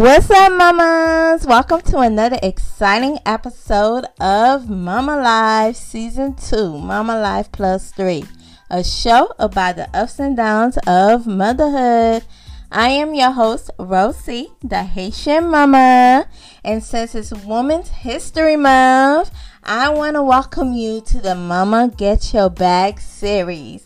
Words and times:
What's 0.00 0.30
up, 0.30 0.52
mamas? 0.54 1.46
Welcome 1.46 1.82
to 1.82 1.98
another 1.98 2.38
exciting 2.42 3.18
episode 3.26 4.06
of 4.18 4.70
Mama 4.70 5.18
Life 5.18 5.76
Season 5.76 6.34
2, 6.36 6.78
Mama 6.78 7.20
Life 7.20 7.52
Plus 7.52 7.92
3, 7.92 8.24
a 8.70 8.82
show 8.82 9.30
about 9.38 9.76
the 9.76 9.94
ups 9.94 10.18
and 10.18 10.34
downs 10.34 10.78
of 10.86 11.26
motherhood. 11.26 12.24
I 12.72 12.88
am 12.88 13.14
your 13.14 13.32
host, 13.32 13.72
Rosie, 13.78 14.48
the 14.62 14.84
Haitian 14.84 15.50
mama, 15.50 16.26
and 16.64 16.82
since 16.82 17.14
it's 17.14 17.34
Women's 17.44 17.90
History 17.90 18.56
Month, 18.56 19.30
I 19.62 19.90
want 19.90 20.16
to 20.16 20.22
welcome 20.22 20.72
you 20.72 21.02
to 21.08 21.20
the 21.20 21.34
Mama 21.34 21.92
Get 21.94 22.32
Your 22.32 22.48
Bag 22.48 23.00
series. 23.00 23.84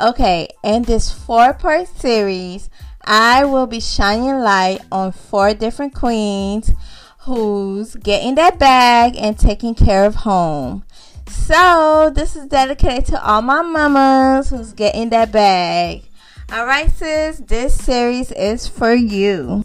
Okay, 0.00 0.46
in 0.62 0.82
this 0.82 1.10
four 1.10 1.54
part 1.54 1.88
series, 1.88 2.70
I 3.06 3.44
will 3.44 3.68
be 3.68 3.78
shining 3.78 4.40
light 4.40 4.80
on 4.90 5.12
four 5.12 5.54
different 5.54 5.94
queens 5.94 6.72
who's 7.20 7.94
getting 7.94 8.34
that 8.34 8.58
bag 8.58 9.14
and 9.16 9.38
taking 9.38 9.76
care 9.76 10.04
of 10.04 10.16
home. 10.16 10.84
So, 11.28 12.10
this 12.12 12.34
is 12.34 12.46
dedicated 12.46 13.06
to 13.06 13.24
all 13.24 13.42
my 13.42 13.62
mamas 13.62 14.50
who's 14.50 14.72
getting 14.72 15.10
that 15.10 15.30
bag. 15.30 16.02
All 16.50 16.66
right, 16.66 16.90
sis, 16.90 17.38
this 17.38 17.76
series 17.76 18.32
is 18.32 18.66
for 18.66 18.94
you. 18.94 19.64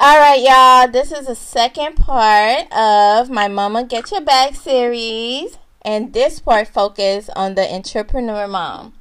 All 0.00 0.18
right, 0.18 0.40
y'all, 0.40 0.90
this 0.90 1.12
is 1.12 1.26
the 1.26 1.34
second 1.36 1.94
part 1.94 2.72
of 2.72 3.30
my 3.30 3.46
Mama 3.46 3.84
Get 3.84 4.10
Your 4.10 4.20
Bag 4.20 4.56
series, 4.56 5.58
and 5.82 6.12
this 6.12 6.40
part 6.40 6.66
focuses 6.68 7.28
on 7.30 7.54
the 7.54 7.72
entrepreneur 7.72 8.48
mom. 8.48 8.94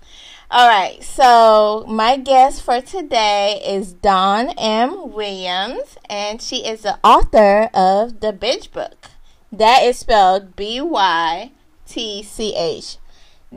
All 0.50 0.70
right, 0.70 1.04
so 1.04 1.84
my 1.90 2.16
guest 2.16 2.62
for 2.62 2.80
today 2.80 3.62
is 3.68 3.92
Dawn 3.92 4.48
M. 4.58 5.12
Williams, 5.12 5.98
and 6.10 6.42
she 6.42 6.66
is 6.66 6.84
the 6.84 6.98
author 7.04 7.70
of 7.74 8.22
The 8.22 8.32
Bitch 8.32 8.72
Book. 8.72 9.10
That 9.52 9.84
is 9.84 10.00
spelled 10.00 10.56
B 10.56 10.80
Y 10.80 11.52
T 11.86 12.24
C 12.24 12.56
H. 12.56 12.96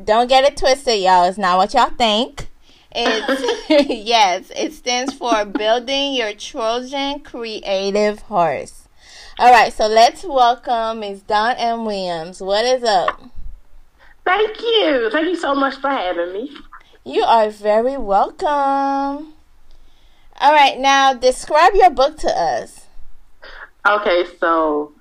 Don't 0.05 0.27
get 0.27 0.42
it 0.42 0.56
twisted, 0.56 1.00
y'all. 1.00 1.28
It's 1.28 1.38
not 1.38 1.58
what 1.58 1.74
y'all 1.74 1.91
think. 1.91 2.48
It's 2.91 3.69
yes, 3.88 4.50
it 4.56 4.72
stands 4.72 5.14
for 5.14 5.44
Building 5.44 6.14
Your 6.14 6.32
Trojan 6.32 7.20
Creative 7.20 8.20
Horse. 8.22 8.88
All 9.38 9.52
right, 9.52 9.72
so 9.72 9.86
let's 9.86 10.25
welcome 10.25 10.98
Ms. 10.98 11.22
Dawn 11.22 11.54
M. 11.56 11.84
Williams. 11.84 12.41
What 12.41 12.64
is 12.64 12.82
up? 12.82 13.22
Thank 14.25 14.60
you. 14.60 15.08
Thank 15.12 15.28
you 15.28 15.36
so 15.36 15.54
much 15.54 15.77
for 15.77 15.88
having 15.88 16.32
me. 16.32 16.50
You 17.04 17.22
are 17.22 17.48
very 17.48 17.96
welcome. 17.96 18.46
All 18.46 20.52
right, 20.52 20.78
now 20.78 21.14
describe 21.14 21.72
your 21.74 21.88
book 21.88 22.18
to 22.18 22.28
us. 22.28 22.88
Okay, 23.88 24.24
so 24.38 24.92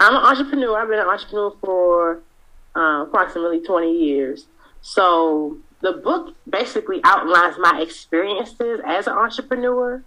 I'm 0.00 0.16
an 0.16 0.22
entrepreneur. 0.22 0.80
I've 0.80 0.88
been 0.88 0.98
an 0.98 1.06
entrepreneur 1.06 1.54
for 1.60 2.20
uh, 2.74 3.02
approximately 3.02 3.60
20 3.60 3.92
years. 3.92 4.46
So 4.80 5.58
the 5.82 5.92
book 5.92 6.34
basically 6.48 7.02
outlines 7.04 7.56
my 7.58 7.82
experiences 7.82 8.80
as 8.86 9.06
an 9.06 9.12
entrepreneur. 9.12 10.02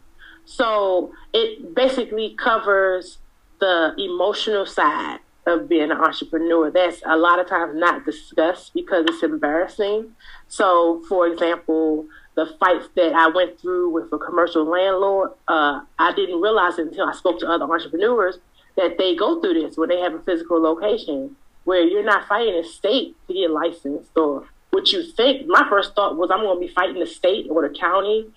So 0.46 1.14
it 1.32 1.76
basically 1.76 2.36
covers 2.44 3.20
the 3.60 3.94
emotional 4.00 4.66
side 4.66 5.20
of 5.50 5.68
being 5.68 5.92
an 5.92 5.98
entrepreneur. 5.98 6.72
That's 6.72 7.02
a 7.06 7.18
lot 7.18 7.40
of 7.40 7.48
times 7.48 7.76
not 7.76 8.06
discussed 8.06 8.74
because 8.74 9.06
it's 9.08 9.24
embarrassing. 9.24 10.16
So, 10.48 11.04
for 11.10 11.28
example, 11.28 12.06
the 12.36 12.46
fights 12.60 12.88
that 12.96 13.14
I 13.14 13.28
went 13.28 13.60
through 13.60 13.90
with 13.90 14.14
a 14.14 14.18
commercial 14.18 14.64
landlord, 14.64 15.32
uh, 15.48 15.82
I 15.98 16.14
didn't 16.14 16.42
realize 16.42 16.78
until 16.78 17.06
I 17.06 17.14
spoke 17.14 17.40
to 17.40 17.48
other 17.48 17.66
entrepreneurs 17.66 18.40
that 18.78 18.98
they 18.98 19.16
go 19.16 19.42
through 19.42 19.56
this 19.56 19.78
when 19.78 19.90
they 19.90 20.00
have 20.00 20.14
a 20.14 20.20
physical 20.20 20.62
location 20.62 21.36
where 21.66 21.84
you're 21.84 22.04
not 22.04 22.28
fighting 22.28 22.56
a 22.56 22.64
state 22.64 23.16
to 23.28 23.34
get 23.34 23.52
licensed 23.52 24.12
or 24.16 24.48
what 24.72 24.92
you 24.92 25.04
think. 25.04 25.48
My 25.48 25.68
first 25.70 25.96
thought 25.96 26.18
was 26.18 26.32
I'm 26.32 26.42
going 26.42 26.62
to 26.62 26.68
be 26.68 26.74
fighting 26.74 27.00
the 27.00 27.08
state 27.08 27.48
or 27.50 27.68
the 27.68 27.74
county. 27.78 28.28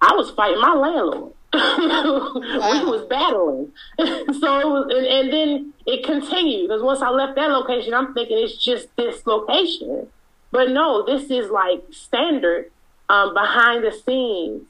I 0.00 0.14
was 0.14 0.30
fighting 0.30 0.60
my 0.60 0.74
landlord. 0.74 1.32
Wow. 1.52 2.32
we 2.34 2.90
was 2.90 3.06
battling. 3.08 3.72
so 3.98 4.60
it 4.60 4.66
was, 4.66 4.94
and, 4.94 5.06
and 5.06 5.32
then 5.32 5.72
it 5.86 6.04
continued 6.04 6.68
because 6.68 6.82
once 6.82 7.02
I 7.02 7.10
left 7.10 7.36
that 7.36 7.50
location, 7.50 7.94
I'm 7.94 8.14
thinking 8.14 8.38
it's 8.38 8.56
just 8.56 8.94
this 8.96 9.26
location. 9.26 10.08
But 10.50 10.70
no, 10.70 11.04
this 11.04 11.30
is 11.30 11.50
like 11.50 11.82
standard 11.90 12.70
um, 13.08 13.34
behind 13.34 13.84
the 13.84 13.92
scenes 13.92 14.62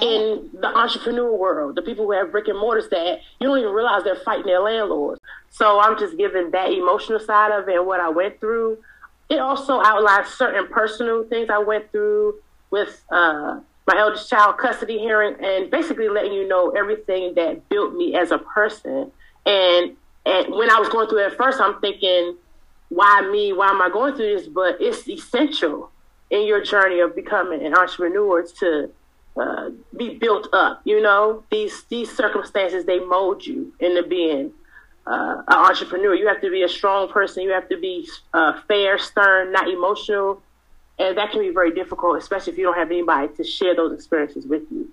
in 0.00 0.50
the 0.52 0.66
entrepreneur 0.66 1.34
world. 1.34 1.74
The 1.74 1.82
people 1.82 2.04
who 2.04 2.12
have 2.12 2.30
brick 2.30 2.48
and 2.48 2.58
mortars 2.58 2.88
that 2.90 3.20
you 3.40 3.46
don't 3.46 3.58
even 3.58 3.72
realize 3.72 4.04
they're 4.04 4.16
fighting 4.16 4.46
their 4.46 4.60
landlords. 4.60 5.20
So 5.50 5.80
I'm 5.80 5.98
just 5.98 6.16
giving 6.16 6.50
that 6.50 6.70
emotional 6.70 7.18
side 7.18 7.52
of 7.52 7.68
it 7.68 7.76
and 7.76 7.86
what 7.86 8.00
I 8.00 8.10
went 8.10 8.40
through. 8.40 8.78
It 9.28 9.38
also 9.38 9.80
outlines 9.80 10.28
certain 10.28 10.68
personal 10.68 11.24
things 11.24 11.48
I 11.50 11.58
went 11.58 11.90
through 11.90 12.34
with 12.70 13.02
uh, 13.10 13.60
my 13.86 13.96
eldest 13.98 14.28
child 14.28 14.58
custody 14.58 14.98
hearing 14.98 15.36
and 15.42 15.70
basically 15.70 16.08
letting 16.08 16.32
you 16.32 16.46
know 16.48 16.70
everything 16.70 17.34
that 17.34 17.68
built 17.68 17.94
me 17.94 18.14
as 18.16 18.30
a 18.30 18.38
person. 18.38 19.10
And 19.44 19.96
and 20.24 20.52
when 20.52 20.70
I 20.70 20.80
was 20.80 20.88
going 20.88 21.08
through 21.08 21.24
it 21.24 21.32
at 21.32 21.36
first, 21.36 21.60
I'm 21.60 21.80
thinking, 21.80 22.36
why 22.88 23.20
me? 23.30 23.52
Why 23.52 23.68
am 23.68 23.80
I 23.80 23.88
going 23.88 24.14
through 24.16 24.36
this? 24.36 24.48
But 24.48 24.78
it's 24.80 25.08
essential 25.08 25.90
in 26.30 26.46
your 26.46 26.62
journey 26.62 27.00
of 27.00 27.14
becoming 27.14 27.64
an 27.64 27.74
entrepreneur 27.74 28.44
to 28.60 28.90
uh, 29.36 29.70
be 29.96 30.16
built 30.16 30.48
up. 30.52 30.80
You 30.84 31.00
know, 31.00 31.44
these 31.50 31.84
these 31.84 32.14
circumstances 32.14 32.84
they 32.84 32.98
mold 32.98 33.46
you 33.46 33.72
into 33.78 34.02
being 34.02 34.52
uh, 35.06 35.42
an 35.46 35.56
entrepreneur. 35.56 36.14
You 36.14 36.26
have 36.26 36.40
to 36.40 36.50
be 36.50 36.62
a 36.62 36.68
strong 36.68 37.08
person. 37.08 37.44
You 37.44 37.50
have 37.52 37.68
to 37.68 37.78
be 37.78 38.08
uh, 38.34 38.60
fair, 38.66 38.98
stern, 38.98 39.52
not 39.52 39.68
emotional, 39.68 40.42
and 40.98 41.16
that 41.16 41.30
can 41.30 41.40
be 41.40 41.50
very 41.50 41.72
difficult, 41.72 42.18
especially 42.18 42.52
if 42.52 42.58
you 42.58 42.64
don't 42.64 42.76
have 42.76 42.90
anybody 42.90 43.32
to 43.34 43.44
share 43.44 43.74
those 43.74 43.92
experiences 43.92 44.46
with 44.46 44.62
you. 44.70 44.90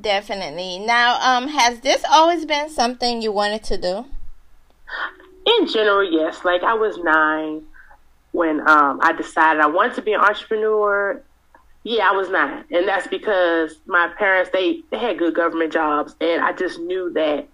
Definitely. 0.00 0.78
Now, 0.78 1.20
um, 1.20 1.48
has 1.48 1.80
this 1.80 2.04
always 2.10 2.46
been 2.46 2.70
something 2.70 3.20
you 3.20 3.32
wanted 3.32 3.62
to 3.64 3.76
do? 3.76 4.06
In 5.46 5.66
general, 5.68 6.02
yes. 6.02 6.44
Like 6.44 6.62
I 6.62 6.74
was 6.74 6.96
nine 6.98 7.62
when 8.32 8.60
um, 8.68 9.00
I 9.02 9.12
decided 9.12 9.60
I 9.60 9.66
wanted 9.66 9.94
to 9.94 10.02
be 10.02 10.14
an 10.14 10.20
entrepreneur. 10.20 11.22
Yeah, 11.82 12.08
I 12.08 12.12
was 12.12 12.30
nine, 12.30 12.64
and 12.70 12.88
that's 12.88 13.06
because 13.06 13.76
my 13.84 14.08
parents 14.18 14.50
they, 14.54 14.80
they 14.90 14.96
had 14.98 15.18
good 15.18 15.34
government 15.34 15.70
jobs, 15.70 16.16
and 16.18 16.42
I 16.42 16.52
just 16.52 16.80
knew 16.80 17.12
that 17.12 17.46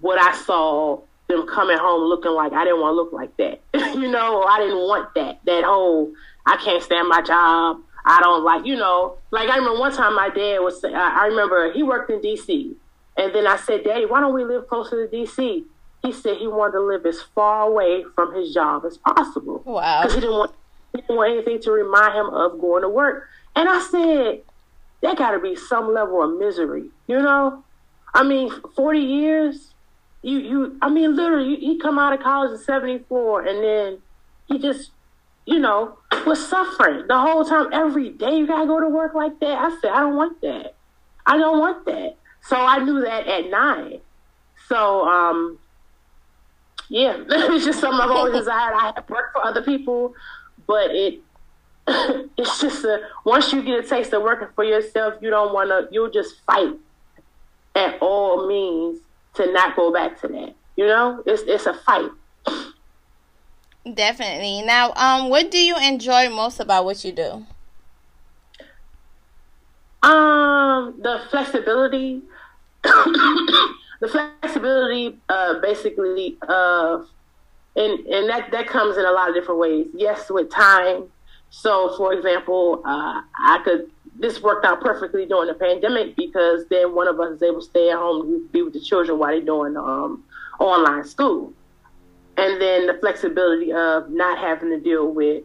what 0.00 0.18
I 0.20 0.36
saw 0.36 1.00
them 1.28 1.46
coming 1.46 1.78
home 1.78 2.02
looking 2.02 2.32
like 2.32 2.52
I 2.52 2.64
didn't 2.64 2.80
want 2.80 2.92
to 2.92 2.96
look 2.96 3.12
like 3.12 3.36
that. 3.36 3.60
you 3.94 4.08
know, 4.08 4.42
I 4.42 4.58
didn't 4.58 4.78
want 4.78 5.14
that. 5.14 5.38
That 5.44 5.62
whole 5.62 6.12
I 6.48 6.56
can't 6.56 6.82
stand 6.82 7.08
my 7.08 7.22
job. 7.22 7.78
I 8.04 8.20
don't 8.20 8.42
like, 8.42 8.64
you 8.64 8.76
know, 8.76 9.18
like 9.30 9.50
I 9.50 9.56
remember 9.56 9.78
one 9.78 9.94
time 9.94 10.14
my 10.14 10.30
dad 10.30 10.60
was, 10.60 10.82
I 10.84 11.26
remember 11.26 11.72
he 11.72 11.82
worked 11.82 12.10
in 12.10 12.20
DC. 12.20 12.74
And 13.16 13.34
then 13.34 13.46
I 13.46 13.56
said, 13.56 13.84
Daddy, 13.84 14.06
why 14.06 14.20
don't 14.20 14.32
we 14.32 14.44
live 14.44 14.68
closer 14.68 15.06
to 15.06 15.14
DC? 15.14 15.64
he 16.02 16.12
said 16.12 16.36
he 16.36 16.46
wanted 16.46 16.72
to 16.72 16.80
live 16.80 17.04
as 17.06 17.22
far 17.34 17.68
away 17.68 18.04
from 18.14 18.34
his 18.34 18.54
job 18.54 18.84
as 18.84 18.98
possible. 18.98 19.62
Wow. 19.64 20.02
Because 20.02 20.14
he 20.14 20.20
didn't 20.20 20.36
want 20.36 20.54
he 20.92 21.00
didn't 21.00 21.16
want 21.16 21.32
anything 21.32 21.60
to 21.62 21.70
remind 21.70 22.14
him 22.14 22.26
of 22.26 22.60
going 22.60 22.82
to 22.82 22.88
work. 22.88 23.28
And 23.54 23.68
I 23.68 23.80
said, 23.80 24.40
that 25.02 25.18
got 25.18 25.32
to 25.32 25.38
be 25.38 25.54
some 25.54 25.92
level 25.92 26.22
of 26.22 26.38
misery, 26.38 26.90
you 27.06 27.20
know. 27.20 27.62
I 28.14 28.22
mean, 28.22 28.50
forty 28.74 29.00
years. 29.00 29.74
You 30.22 30.38
you. 30.38 30.78
I 30.82 30.88
mean, 30.88 31.14
literally, 31.14 31.56
he 31.56 31.78
come 31.78 31.98
out 31.98 32.12
of 32.12 32.20
college 32.20 32.52
in 32.52 32.58
'74, 32.58 33.46
and 33.46 33.62
then 33.62 33.98
he 34.46 34.58
just, 34.58 34.90
you 35.48 35.58
know, 35.58 35.96
was 36.26 36.46
suffering 36.46 37.06
the 37.08 37.18
whole 37.18 37.42
time. 37.42 37.72
Every 37.72 38.10
day, 38.10 38.36
you 38.36 38.46
gotta 38.46 38.66
go 38.66 38.80
to 38.80 38.88
work 38.88 39.14
like 39.14 39.40
that. 39.40 39.58
I 39.58 39.70
said, 39.80 39.90
I 39.92 40.00
don't 40.00 40.14
want 40.14 40.38
that. 40.42 40.74
I 41.24 41.38
don't 41.38 41.58
want 41.58 41.86
that. 41.86 42.16
So 42.42 42.56
I 42.56 42.84
knew 42.84 43.00
that 43.00 43.26
at 43.26 43.48
nine. 43.48 44.00
So 44.68 45.08
um, 45.08 45.58
yeah, 46.90 47.16
it's 47.30 47.64
just 47.64 47.80
something 47.80 47.98
I've 47.98 48.10
always 48.10 48.34
desired. 48.40 48.74
I 48.74 48.92
have 48.94 49.08
worked 49.08 49.32
for 49.32 49.46
other 49.46 49.62
people, 49.62 50.12
but 50.66 50.90
it 50.90 51.20
it's 52.36 52.60
just 52.60 52.84
a 52.84 53.00
once 53.24 53.50
you 53.50 53.62
get 53.62 53.82
a 53.82 53.88
taste 53.88 54.12
of 54.12 54.22
working 54.22 54.48
for 54.54 54.64
yourself, 54.64 55.14
you 55.22 55.30
don't 55.30 55.54
want 55.54 55.70
to. 55.70 55.88
You'll 55.90 56.10
just 56.10 56.42
fight 56.42 56.74
at 57.74 57.96
all 58.02 58.46
means 58.46 59.00
to 59.36 59.50
not 59.50 59.74
go 59.76 59.90
back 59.90 60.20
to 60.20 60.28
that. 60.28 60.54
You 60.76 60.88
know, 60.88 61.22
it's 61.24 61.40
it's 61.46 61.64
a 61.64 61.72
fight. 61.72 62.10
Definitely. 63.94 64.62
Now, 64.62 64.92
um, 64.94 65.30
what 65.30 65.50
do 65.50 65.58
you 65.58 65.76
enjoy 65.76 66.28
most 66.28 66.60
about 66.60 66.84
what 66.84 67.04
you 67.04 67.12
do? 67.12 67.46
Um, 70.02 70.94
the 71.00 71.20
flexibility 71.30 72.22
the 72.84 74.08
flexibility 74.08 75.18
uh, 75.28 75.58
basically 75.60 76.38
uh, 76.46 77.02
and 77.74 78.06
and 78.06 78.28
that 78.28 78.50
that 78.52 78.68
comes 78.68 78.96
in 78.96 79.04
a 79.04 79.10
lot 79.10 79.28
of 79.28 79.34
different 79.34 79.60
ways. 79.60 79.86
Yes, 79.94 80.30
with 80.30 80.50
time. 80.50 81.04
So, 81.50 81.96
for 81.96 82.12
example, 82.12 82.82
uh, 82.84 83.22
I 83.38 83.60
could 83.64 83.90
this 84.18 84.42
worked 84.42 84.64
out 84.64 84.80
perfectly 84.80 85.26
during 85.26 85.48
the 85.48 85.54
pandemic 85.54 86.16
because 86.16 86.66
then 86.68 86.94
one 86.94 87.08
of 87.08 87.20
us 87.20 87.36
is 87.36 87.42
able 87.42 87.60
to 87.60 87.66
stay 87.66 87.90
at 87.90 87.96
home 87.96 88.48
be 88.52 88.62
with 88.62 88.72
the 88.72 88.80
children 88.80 89.18
while 89.18 89.30
they're 89.30 89.40
doing 89.40 89.76
um, 89.76 90.24
online 90.58 91.04
school. 91.04 91.52
And 92.38 92.60
then 92.60 92.86
the 92.86 92.94
flexibility 92.94 93.72
of 93.72 94.10
not 94.10 94.38
having 94.38 94.70
to 94.70 94.78
deal 94.78 95.10
with 95.10 95.42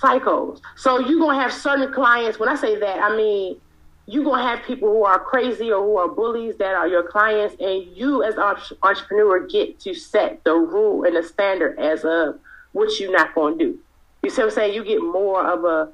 psychos. 0.00 0.60
So 0.76 0.98
you're 0.98 1.20
going 1.20 1.36
to 1.36 1.42
have 1.42 1.52
certain 1.52 1.92
clients. 1.92 2.38
When 2.38 2.48
I 2.48 2.56
say 2.56 2.78
that, 2.78 2.98
I 2.98 3.16
mean, 3.16 3.60
you're 4.06 4.24
going 4.24 4.42
to 4.42 4.48
have 4.48 4.64
people 4.64 4.88
who 4.88 5.04
are 5.04 5.18
crazy 5.18 5.70
or 5.70 5.82
who 5.82 5.96
are 5.96 6.08
bullies 6.08 6.56
that 6.58 6.74
are 6.74 6.88
your 6.88 7.04
clients. 7.04 7.54
And 7.60 7.84
you, 7.96 8.22
as 8.24 8.34
an 8.34 8.56
entrepreneur, 8.82 9.46
get 9.46 9.78
to 9.80 9.94
set 9.94 10.42
the 10.44 10.54
rule 10.54 11.04
and 11.04 11.16
the 11.16 11.22
standard 11.22 11.78
as 11.78 12.04
of 12.04 12.38
what 12.72 12.98
you're 12.98 13.12
not 13.12 13.34
going 13.34 13.58
to 13.58 13.64
do. 13.64 13.78
You 14.22 14.30
see 14.30 14.42
what 14.42 14.48
I'm 14.48 14.54
saying? 14.54 14.74
You 14.74 14.84
get 14.84 15.00
more 15.00 15.46
of 15.46 15.64
a 15.64 15.92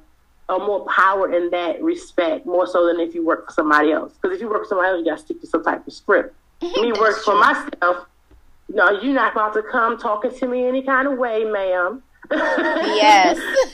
a 0.49 0.59
more 0.59 0.85
power 0.87 1.33
in 1.33 1.49
that 1.51 1.81
respect, 1.81 2.45
more 2.45 2.67
so 2.67 2.85
than 2.85 2.99
if 2.99 3.15
you 3.15 3.25
work 3.25 3.47
for 3.47 3.53
somebody 3.53 3.91
else. 3.91 4.13
Because 4.13 4.35
if 4.35 4.41
you 4.41 4.49
work 4.49 4.63
for 4.63 4.69
somebody 4.69 4.89
else, 4.89 4.99
you 4.99 5.05
got 5.05 5.17
to 5.17 5.23
stick 5.23 5.41
to 5.41 5.47
some 5.47 5.63
type 5.63 5.87
of 5.87 5.93
script. 5.93 6.35
me 6.61 6.91
work 6.93 7.17
for 7.23 7.35
myself. 7.35 8.07
No, 8.73 8.89
you're 8.89 9.13
not 9.13 9.33
about 9.33 9.53
to 9.53 9.61
come 9.63 9.97
talking 9.97 10.31
to 10.31 10.47
me 10.47 10.65
any 10.65 10.81
kind 10.81 11.07
of 11.07 11.17
way, 11.17 11.43
ma'am. 11.43 12.01
yes. 12.31 13.37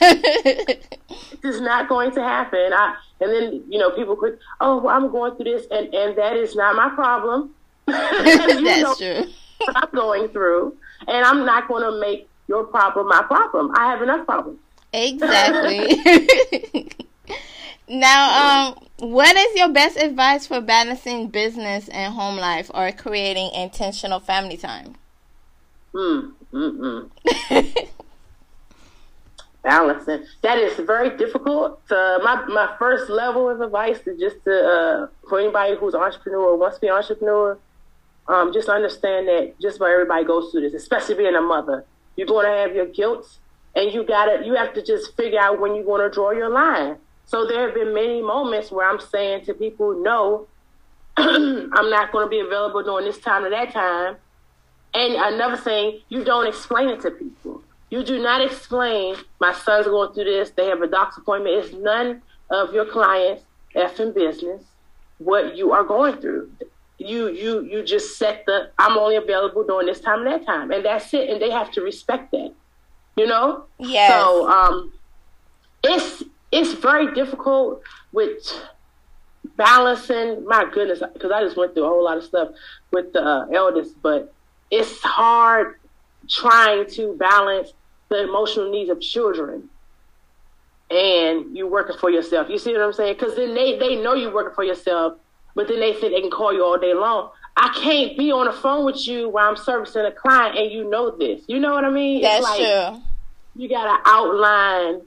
it's 1.42 1.60
not 1.60 1.88
going 1.88 2.10
to 2.12 2.22
happen. 2.22 2.72
I 2.72 2.96
and 3.20 3.32
then 3.32 3.62
you 3.68 3.78
know 3.78 3.90
people 3.90 4.16
could, 4.16 4.38
oh, 4.60 4.78
well, 4.78 4.94
I'm 4.94 5.10
going 5.10 5.36
through 5.36 5.44
this, 5.44 5.66
and 5.70 5.94
and 5.94 6.16
that 6.16 6.36
is 6.36 6.54
not 6.54 6.76
my 6.76 6.90
problem. 6.90 7.54
That's 7.86 8.98
true. 8.98 9.24
I'm 9.74 9.88
going 9.94 10.28
through, 10.28 10.76
and 11.06 11.24
I'm 11.24 11.44
not 11.44 11.68
going 11.68 11.82
to 11.82 11.98
make 12.00 12.28
your 12.48 12.64
problem 12.64 13.08
my 13.08 13.22
problem. 13.22 13.72
I 13.74 13.90
have 13.90 14.02
enough 14.02 14.26
problems. 14.26 14.58
Exactly. 14.92 16.90
now, 17.90 18.68
um, 18.68 18.86
what 18.98 19.36
is 19.36 19.58
your 19.58 19.68
best 19.68 19.96
advice 19.96 20.46
for 20.46 20.60
balancing 20.60 21.28
business 21.28 21.88
and 21.88 22.14
home 22.14 22.36
life 22.36 22.70
or 22.72 22.92
creating 22.92 23.50
intentional 23.52 24.20
family 24.20 24.56
time? 24.56 24.94
Mm, 25.92 26.32
balancing 29.62 30.24
that 30.42 30.58
is 30.58 30.78
very 30.86 31.16
difficult. 31.16 31.82
Uh, 31.90 32.20
my 32.22 32.44
my 32.46 32.74
first 32.78 33.10
level 33.10 33.50
of 33.50 33.60
advice 33.60 33.98
is 34.06 34.20
just 34.20 34.36
to 34.44 34.52
uh, 34.52 35.08
for 35.28 35.40
anybody 35.40 35.74
who's 35.76 35.94
an 35.94 36.00
entrepreneur 36.00 36.54
wants 36.56 36.76
to 36.76 36.80
be 36.82 36.86
an 36.86 36.94
entrepreneur, 36.94 37.58
um, 38.28 38.52
just 38.52 38.68
understand 38.68 39.26
that 39.26 39.54
just 39.60 39.78
about 39.78 39.90
everybody 39.90 40.24
goes 40.24 40.52
through 40.52 40.60
this, 40.60 40.74
especially 40.74 41.16
being 41.16 41.34
a 41.34 41.40
mother. 41.40 41.84
You're 42.14 42.28
going 42.28 42.46
to 42.46 42.52
have 42.52 42.74
your 42.74 42.86
guilt 42.86 43.38
and 43.74 43.92
you 43.92 44.04
gotta 44.04 44.44
you 44.44 44.54
have 44.54 44.74
to 44.74 44.82
just 44.82 45.16
figure 45.16 45.40
out 45.40 45.60
when 45.60 45.74
you're 45.74 45.84
going 45.84 46.02
to 46.02 46.10
draw 46.10 46.30
your 46.30 46.50
line. 46.50 46.96
So 47.30 47.46
there 47.46 47.66
have 47.66 47.74
been 47.74 47.94
many 47.94 48.20
moments 48.20 48.72
where 48.72 48.88
I'm 48.88 48.98
saying 48.98 49.44
to 49.44 49.54
people, 49.54 50.02
no, 50.02 50.48
I'm 51.16 51.90
not 51.90 52.10
going 52.10 52.26
to 52.26 52.30
be 52.30 52.40
available 52.40 52.82
during 52.82 53.06
this 53.06 53.18
time 53.18 53.44
or 53.44 53.50
that 53.50 53.72
time. 53.72 54.16
And 54.94 55.14
another 55.14 55.56
thing, 55.56 56.00
you 56.08 56.24
don't 56.24 56.48
explain 56.48 56.88
it 56.88 57.00
to 57.02 57.12
people. 57.12 57.62
You 57.90 58.02
do 58.02 58.20
not 58.20 58.40
explain, 58.40 59.14
my 59.40 59.52
son's 59.52 59.86
going 59.86 60.12
through 60.12 60.24
this, 60.24 60.50
they 60.50 60.66
have 60.66 60.82
a 60.82 60.88
doctor's 60.88 61.18
appointment. 61.22 61.64
It's 61.64 61.72
none 61.72 62.22
of 62.50 62.74
your 62.74 62.86
clients' 62.86 63.44
F 63.76 64.00
in 64.00 64.12
business 64.12 64.64
what 65.18 65.56
you 65.56 65.70
are 65.70 65.84
going 65.84 66.16
through. 66.16 66.50
You 66.98 67.28
you 67.28 67.62
you 67.62 67.84
just 67.84 68.18
set 68.18 68.44
the 68.46 68.70
I'm 68.78 68.98
only 68.98 69.16
available 69.16 69.64
during 69.64 69.86
this 69.86 70.00
time 70.00 70.26
and 70.26 70.32
that 70.32 70.46
time. 70.46 70.70
And 70.70 70.84
that's 70.84 71.14
it. 71.14 71.30
And 71.30 71.40
they 71.40 71.50
have 71.50 71.70
to 71.72 71.82
respect 71.82 72.32
that 72.32 72.52
you 73.20 73.26
know? 73.26 73.64
Yeah. 73.78 74.08
So 74.08 74.48
um, 74.50 74.92
it's 75.84 76.22
it's 76.52 76.72
very 76.74 77.14
difficult 77.14 77.82
with 78.12 78.32
balancing. 79.56 80.44
My 80.46 80.68
goodness, 80.72 81.02
because 81.12 81.30
I 81.30 81.42
just 81.42 81.56
went 81.56 81.74
through 81.74 81.84
a 81.84 81.88
whole 81.88 82.04
lot 82.04 82.18
of 82.18 82.24
stuff 82.24 82.50
with 82.90 83.12
the 83.12 83.22
uh, 83.22 83.46
eldest, 83.46 84.00
but 84.02 84.32
it's 84.70 85.00
hard 85.02 85.76
trying 86.28 86.88
to 86.90 87.16
balance 87.16 87.72
the 88.08 88.24
emotional 88.24 88.70
needs 88.70 88.90
of 88.90 89.00
children 89.00 89.68
and 90.90 91.56
you 91.56 91.68
working 91.68 91.96
for 91.96 92.10
yourself. 92.10 92.48
You 92.50 92.58
see 92.58 92.72
what 92.72 92.82
I'm 92.82 92.92
saying? 92.92 93.14
Because 93.14 93.36
then 93.36 93.54
they 93.54 93.78
they 93.78 93.96
know 93.96 94.14
you're 94.14 94.34
working 94.34 94.54
for 94.54 94.64
yourself, 94.64 95.18
but 95.54 95.68
then 95.68 95.78
they 95.78 95.92
think 95.92 96.12
they 96.12 96.20
can 96.20 96.30
call 96.30 96.52
you 96.52 96.64
all 96.64 96.78
day 96.78 96.94
long. 96.94 97.30
I 97.56 97.68
can't 97.80 98.16
be 98.16 98.32
on 98.32 98.46
the 98.46 98.52
phone 98.52 98.84
with 98.84 99.06
you 99.06 99.28
while 99.28 99.48
I'm 99.48 99.56
servicing 99.56 100.04
a 100.04 100.12
client, 100.12 100.58
and 100.58 100.70
you 100.70 100.88
know 100.88 101.16
this. 101.16 101.42
You 101.46 101.60
know 101.60 101.74
what 101.74 101.84
I 101.84 101.90
mean? 101.90 102.22
That's 102.22 102.42
like, 102.42 102.58
true 102.58 103.02
you 103.56 103.68
gotta 103.68 104.00
outline. 104.06 105.02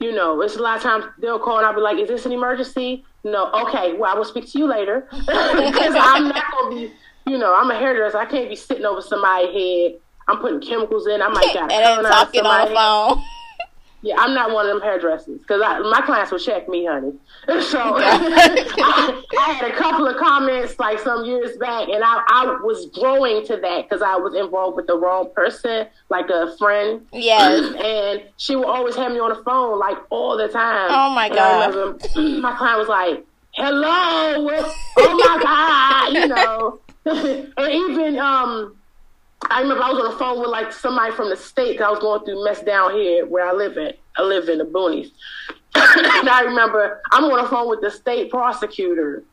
You 0.00 0.12
know, 0.12 0.40
it's 0.40 0.56
a 0.56 0.62
lot 0.62 0.78
of 0.78 0.82
times 0.82 1.04
they'll 1.18 1.38
call 1.38 1.58
and 1.58 1.66
I'll 1.66 1.74
be 1.74 1.80
like, 1.80 1.98
"Is 1.98 2.08
this 2.08 2.26
an 2.26 2.32
emergency?" 2.32 3.04
No. 3.22 3.50
Okay. 3.52 3.92
Well, 3.92 4.10
I 4.10 4.14
will 4.16 4.24
speak 4.24 4.50
to 4.50 4.58
you 4.58 4.66
later 4.66 5.06
because 5.10 5.94
I'm 5.96 6.28
not 6.28 6.44
gonna 6.52 6.74
be. 6.74 6.92
You 7.26 7.36
know, 7.36 7.54
I'm 7.54 7.70
a 7.70 7.78
hairdresser. 7.78 8.16
I 8.16 8.24
can't 8.24 8.48
be 8.48 8.56
sitting 8.56 8.86
over 8.86 9.02
somebody's 9.02 9.52
head. 9.52 10.00
I'm 10.26 10.38
putting 10.38 10.60
chemicals 10.60 11.06
in. 11.06 11.20
I 11.20 11.28
might 11.28 11.50
got 11.54 11.70
and 11.70 12.04
then 12.04 12.10
talking 12.10 12.46
on 12.46 12.68
the 12.68 12.74
phone. 12.74 13.22
Yeah, 14.02 14.14
I'm 14.18 14.32
not 14.32 14.50
one 14.50 14.66
of 14.66 14.72
them 14.72 14.80
hairdressers 14.80 15.40
because 15.40 15.60
my 15.60 16.00
clients 16.06 16.32
will 16.32 16.38
check 16.38 16.68
me, 16.68 16.86
honey. 16.86 17.12
So 17.70 17.78
I, 17.96 19.22
I, 19.38 19.52
had 19.52 19.70
a 19.70 19.76
couple 19.76 20.06
of 20.06 20.16
comments 20.16 20.78
like 20.78 20.98
some 21.00 21.24
years 21.24 21.56
back, 21.58 21.88
and 21.88 22.02
I, 22.02 22.22
I 22.28 22.58
was 22.62 22.86
growing 22.94 23.44
to 23.46 23.56
that 23.56 23.88
because 23.88 24.02
I 24.02 24.16
was 24.16 24.34
involved 24.34 24.76
with 24.76 24.86
the 24.86 24.96
wrong 24.96 25.30
person, 25.34 25.86
like 26.08 26.30
a 26.30 26.56
friend. 26.56 27.06
Yes. 27.12 27.74
And 27.90 28.22
she 28.36 28.56
would 28.56 28.66
always 28.66 28.94
have 28.96 29.12
me 29.12 29.18
on 29.18 29.30
the 29.30 29.42
phone 29.42 29.78
like 29.78 29.96
all 30.10 30.36
the 30.36 30.48
time. 30.48 30.90
Oh 30.90 31.10
my 31.14 31.28
god. 31.28 31.72
my 32.16 32.54
client 32.56 32.78
was 32.78 32.88
like, 32.88 33.24
"Hello, 33.52 34.48
oh 34.96 35.18
my 35.18 35.38
god," 35.42 36.12
you 36.12 36.28
know, 36.28 36.80
and 37.56 37.72
even 37.72 38.18
um 38.18 38.76
I 39.50 39.60
remember 39.60 39.82
I 39.82 39.90
was 39.90 40.04
on 40.04 40.12
the 40.12 40.18
phone 40.18 40.40
with 40.40 40.50
like 40.50 40.72
somebody 40.72 41.12
from 41.12 41.28
the 41.28 41.36
state 41.36 41.78
that 41.78 41.86
I 41.86 41.90
was 41.90 42.00
going 42.00 42.24
through 42.24 42.44
mess 42.44 42.62
down 42.62 42.94
here 42.94 43.26
where 43.26 43.46
I 43.46 43.52
live 43.52 43.76
at. 43.78 43.98
I 44.16 44.22
live 44.22 44.48
in 44.48 44.58
the 44.58 44.64
boonies. 44.64 45.10
and 45.74 46.28
I 46.28 46.42
remember 46.42 47.00
I'm 47.12 47.24
on 47.24 47.42
the 47.42 47.48
phone 47.48 47.68
with 47.68 47.80
the 47.80 47.90
state 47.90 48.30
prosecutor 48.30 49.24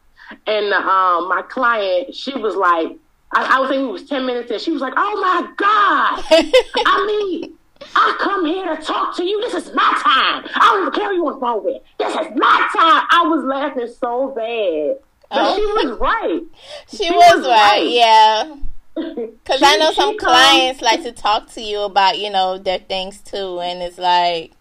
and 0.45 0.73
um, 0.73 1.29
my 1.29 1.43
client, 1.47 2.13
she 2.13 2.33
was 2.33 2.55
like, 2.55 2.97
I, 3.33 3.57
I 3.57 3.59
was 3.59 3.69
thinking 3.69 3.89
it 3.89 3.91
was 3.91 4.05
10 4.05 4.25
minutes 4.25 4.51
and 4.51 4.61
she 4.61 4.71
was 4.71 4.81
like, 4.81 4.93
oh 4.95 5.21
my 5.21 5.51
God. 5.57 6.23
I 6.85 7.05
mean, 7.07 7.53
I 7.95 8.17
come 8.19 8.45
here 8.45 8.75
to 8.75 8.81
talk 8.81 9.15
to 9.17 9.23
you. 9.23 9.39
This 9.41 9.53
is 9.53 9.73
my 9.73 9.93
time. 10.03 10.49
I 10.55 10.59
don't 10.59 10.87
even 10.87 10.93
care 10.93 11.09
who 11.09 11.15
you 11.15 11.27
on 11.27 11.33
the 11.33 11.39
phone 11.39 11.63
with. 11.63 11.81
This 11.97 12.13
is 12.13 12.35
my 12.35 12.69
time. 12.75 13.07
I 13.09 13.23
was 13.27 13.43
laughing 13.43 13.87
so 13.87 14.29
bad. 14.29 14.97
But 15.29 15.39
oh. 15.39 15.55
she 15.55 15.87
was 15.87 15.99
right. 15.99 16.41
She, 16.89 16.97
she 16.97 17.11
was, 17.11 17.39
was, 17.39 17.47
right, 17.47 17.71
right. 17.71 17.87
yeah. 17.89 18.55
Because 18.97 19.61
I 19.63 19.77
know 19.77 19.91
some 19.93 20.17
clients 20.17 20.81
like 20.81 21.03
to 21.03 21.11
talk 21.11 21.49
to 21.51 21.61
you 21.61 21.81
about, 21.81 22.17
you 22.17 22.29
know, 22.29 22.57
their 22.57 22.79
things 22.79 23.21
too, 23.21 23.59
and 23.59 23.81
it's 23.81 23.97
like, 23.97 24.53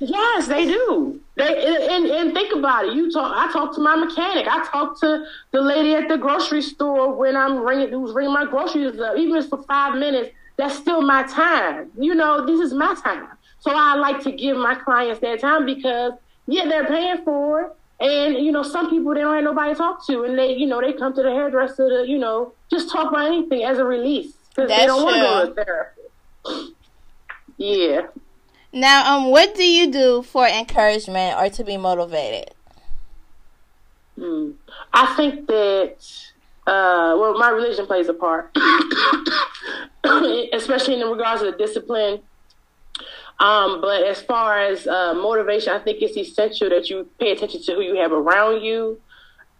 yes, 0.00 0.48
they 0.48 0.66
do. 0.66 1.20
They 1.36 1.86
and, 1.88 2.06
and 2.06 2.34
think 2.34 2.54
about 2.54 2.86
it. 2.86 2.94
You 2.94 3.10
talk. 3.10 3.32
I 3.36 3.52
talk 3.52 3.74
to 3.76 3.80
my 3.80 3.96
mechanic. 3.96 4.46
I 4.48 4.64
talk 4.66 4.98
to 5.00 5.24
the 5.52 5.60
lady 5.60 5.94
at 5.94 6.08
the 6.08 6.16
grocery 6.16 6.62
store 6.62 7.14
when 7.14 7.36
I'm 7.36 7.58
ringing, 7.58 7.90
who's 7.90 8.12
ringing 8.12 8.32
my 8.32 8.46
groceries 8.46 8.98
up. 8.98 9.16
Even 9.16 9.36
if 9.36 9.44
it's 9.44 9.48
for 9.48 9.62
five 9.62 9.96
minutes, 9.96 10.30
that's 10.56 10.76
still 10.76 11.02
my 11.02 11.22
time. 11.24 11.90
You 11.98 12.14
know, 12.14 12.44
this 12.44 12.60
is 12.60 12.72
my 12.72 12.94
time. 12.94 13.28
So 13.60 13.70
I 13.72 13.94
like 13.94 14.22
to 14.24 14.32
give 14.32 14.56
my 14.56 14.74
clients 14.74 15.20
that 15.20 15.40
time 15.40 15.66
because 15.66 16.12
yeah, 16.46 16.66
they're 16.66 16.86
paying 16.86 17.24
for 17.24 17.60
it. 17.62 17.72
And 18.00 18.36
you 18.36 18.50
know, 18.52 18.62
some 18.62 18.90
people 18.90 19.14
they 19.14 19.20
don't 19.20 19.34
have 19.34 19.44
nobody 19.44 19.72
to 19.72 19.78
talk 19.78 20.06
to, 20.06 20.24
and 20.24 20.38
they, 20.38 20.54
you 20.54 20.66
know, 20.66 20.80
they 20.80 20.92
come 20.92 21.14
to 21.14 21.22
the 21.22 21.30
hairdresser 21.30 21.88
to, 21.88 22.10
you 22.10 22.18
know, 22.18 22.52
just 22.70 22.90
talk 22.90 23.10
about 23.10 23.26
anything 23.26 23.62
as 23.62 23.78
a 23.78 23.84
release 23.84 24.32
because 24.48 24.68
they 24.68 24.86
don't 24.86 25.02
want 25.02 25.16
to 25.16 25.54
go 25.54 25.54
to 25.54 25.64
therapy. 25.64 26.74
Yeah. 27.56 28.06
Now, 28.72 29.16
um, 29.16 29.30
what 29.30 29.54
do 29.54 29.62
you 29.62 29.90
do 29.90 30.22
for 30.22 30.46
encouragement 30.46 31.38
or 31.38 31.48
to 31.50 31.62
be 31.62 31.76
motivated? 31.76 32.52
Hmm. 34.18 34.52
I 34.92 35.14
think 35.14 35.46
that, 35.46 35.96
uh, 36.66 37.16
well, 37.18 37.38
my 37.38 37.50
religion 37.50 37.86
plays 37.86 38.08
a 38.08 38.14
part, 38.14 38.56
especially 40.52 41.00
in 41.00 41.08
regards 41.08 41.42
to 41.42 41.52
the 41.52 41.56
discipline 41.56 42.20
um, 43.38 43.80
but 43.80 44.04
as 44.04 44.22
far 44.22 44.58
as 44.58 44.86
uh, 44.86 45.14
motivation, 45.14 45.72
I 45.72 45.78
think 45.80 46.00
it's 46.02 46.16
essential 46.16 46.68
that 46.70 46.88
you 46.88 47.08
pay 47.18 47.32
attention 47.32 47.62
to 47.62 47.74
who 47.74 47.80
you 47.82 47.96
have 47.96 48.12
around 48.12 48.62
you. 48.62 49.00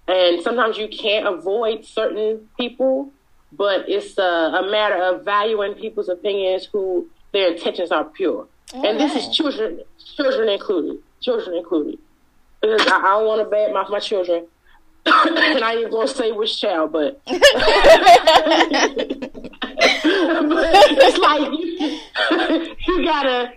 And 0.06 0.42
sometimes 0.42 0.76
you 0.76 0.88
can't 0.88 1.26
avoid 1.26 1.84
certain 1.84 2.48
people, 2.58 3.10
but 3.52 3.88
it's 3.88 4.18
a, 4.18 4.22
a 4.22 4.70
matter 4.70 5.02
of 5.02 5.24
valuing 5.24 5.74
people's 5.74 6.08
opinions 6.08 6.68
who 6.70 7.08
their 7.32 7.52
intentions 7.52 7.90
are 7.90 8.04
pure. 8.04 8.46
and 8.72 9.00
this 9.00 9.14
is 9.16 9.34
children, 9.34 9.80
children 10.16 10.48
included, 10.48 10.98
children 11.20 11.56
included. 11.56 11.98
Because 12.60 12.86
I, 12.86 12.98
I 12.98 13.02
don't 13.18 13.26
want 13.26 13.42
to 13.42 13.50
bad 13.50 13.72
mouth 13.72 13.88
my 13.90 13.98
children, 13.98 14.46
and 15.06 15.64
I 15.64 15.74
ain't 15.74 15.90
gonna 15.90 16.08
say 16.08 16.32
which 16.32 16.60
child, 16.60 16.92
but, 16.92 17.20
but 17.26 17.40
it's 20.02 21.18
like 21.18 21.52
you, 21.52 21.98
you 22.88 23.04
gotta 23.04 23.52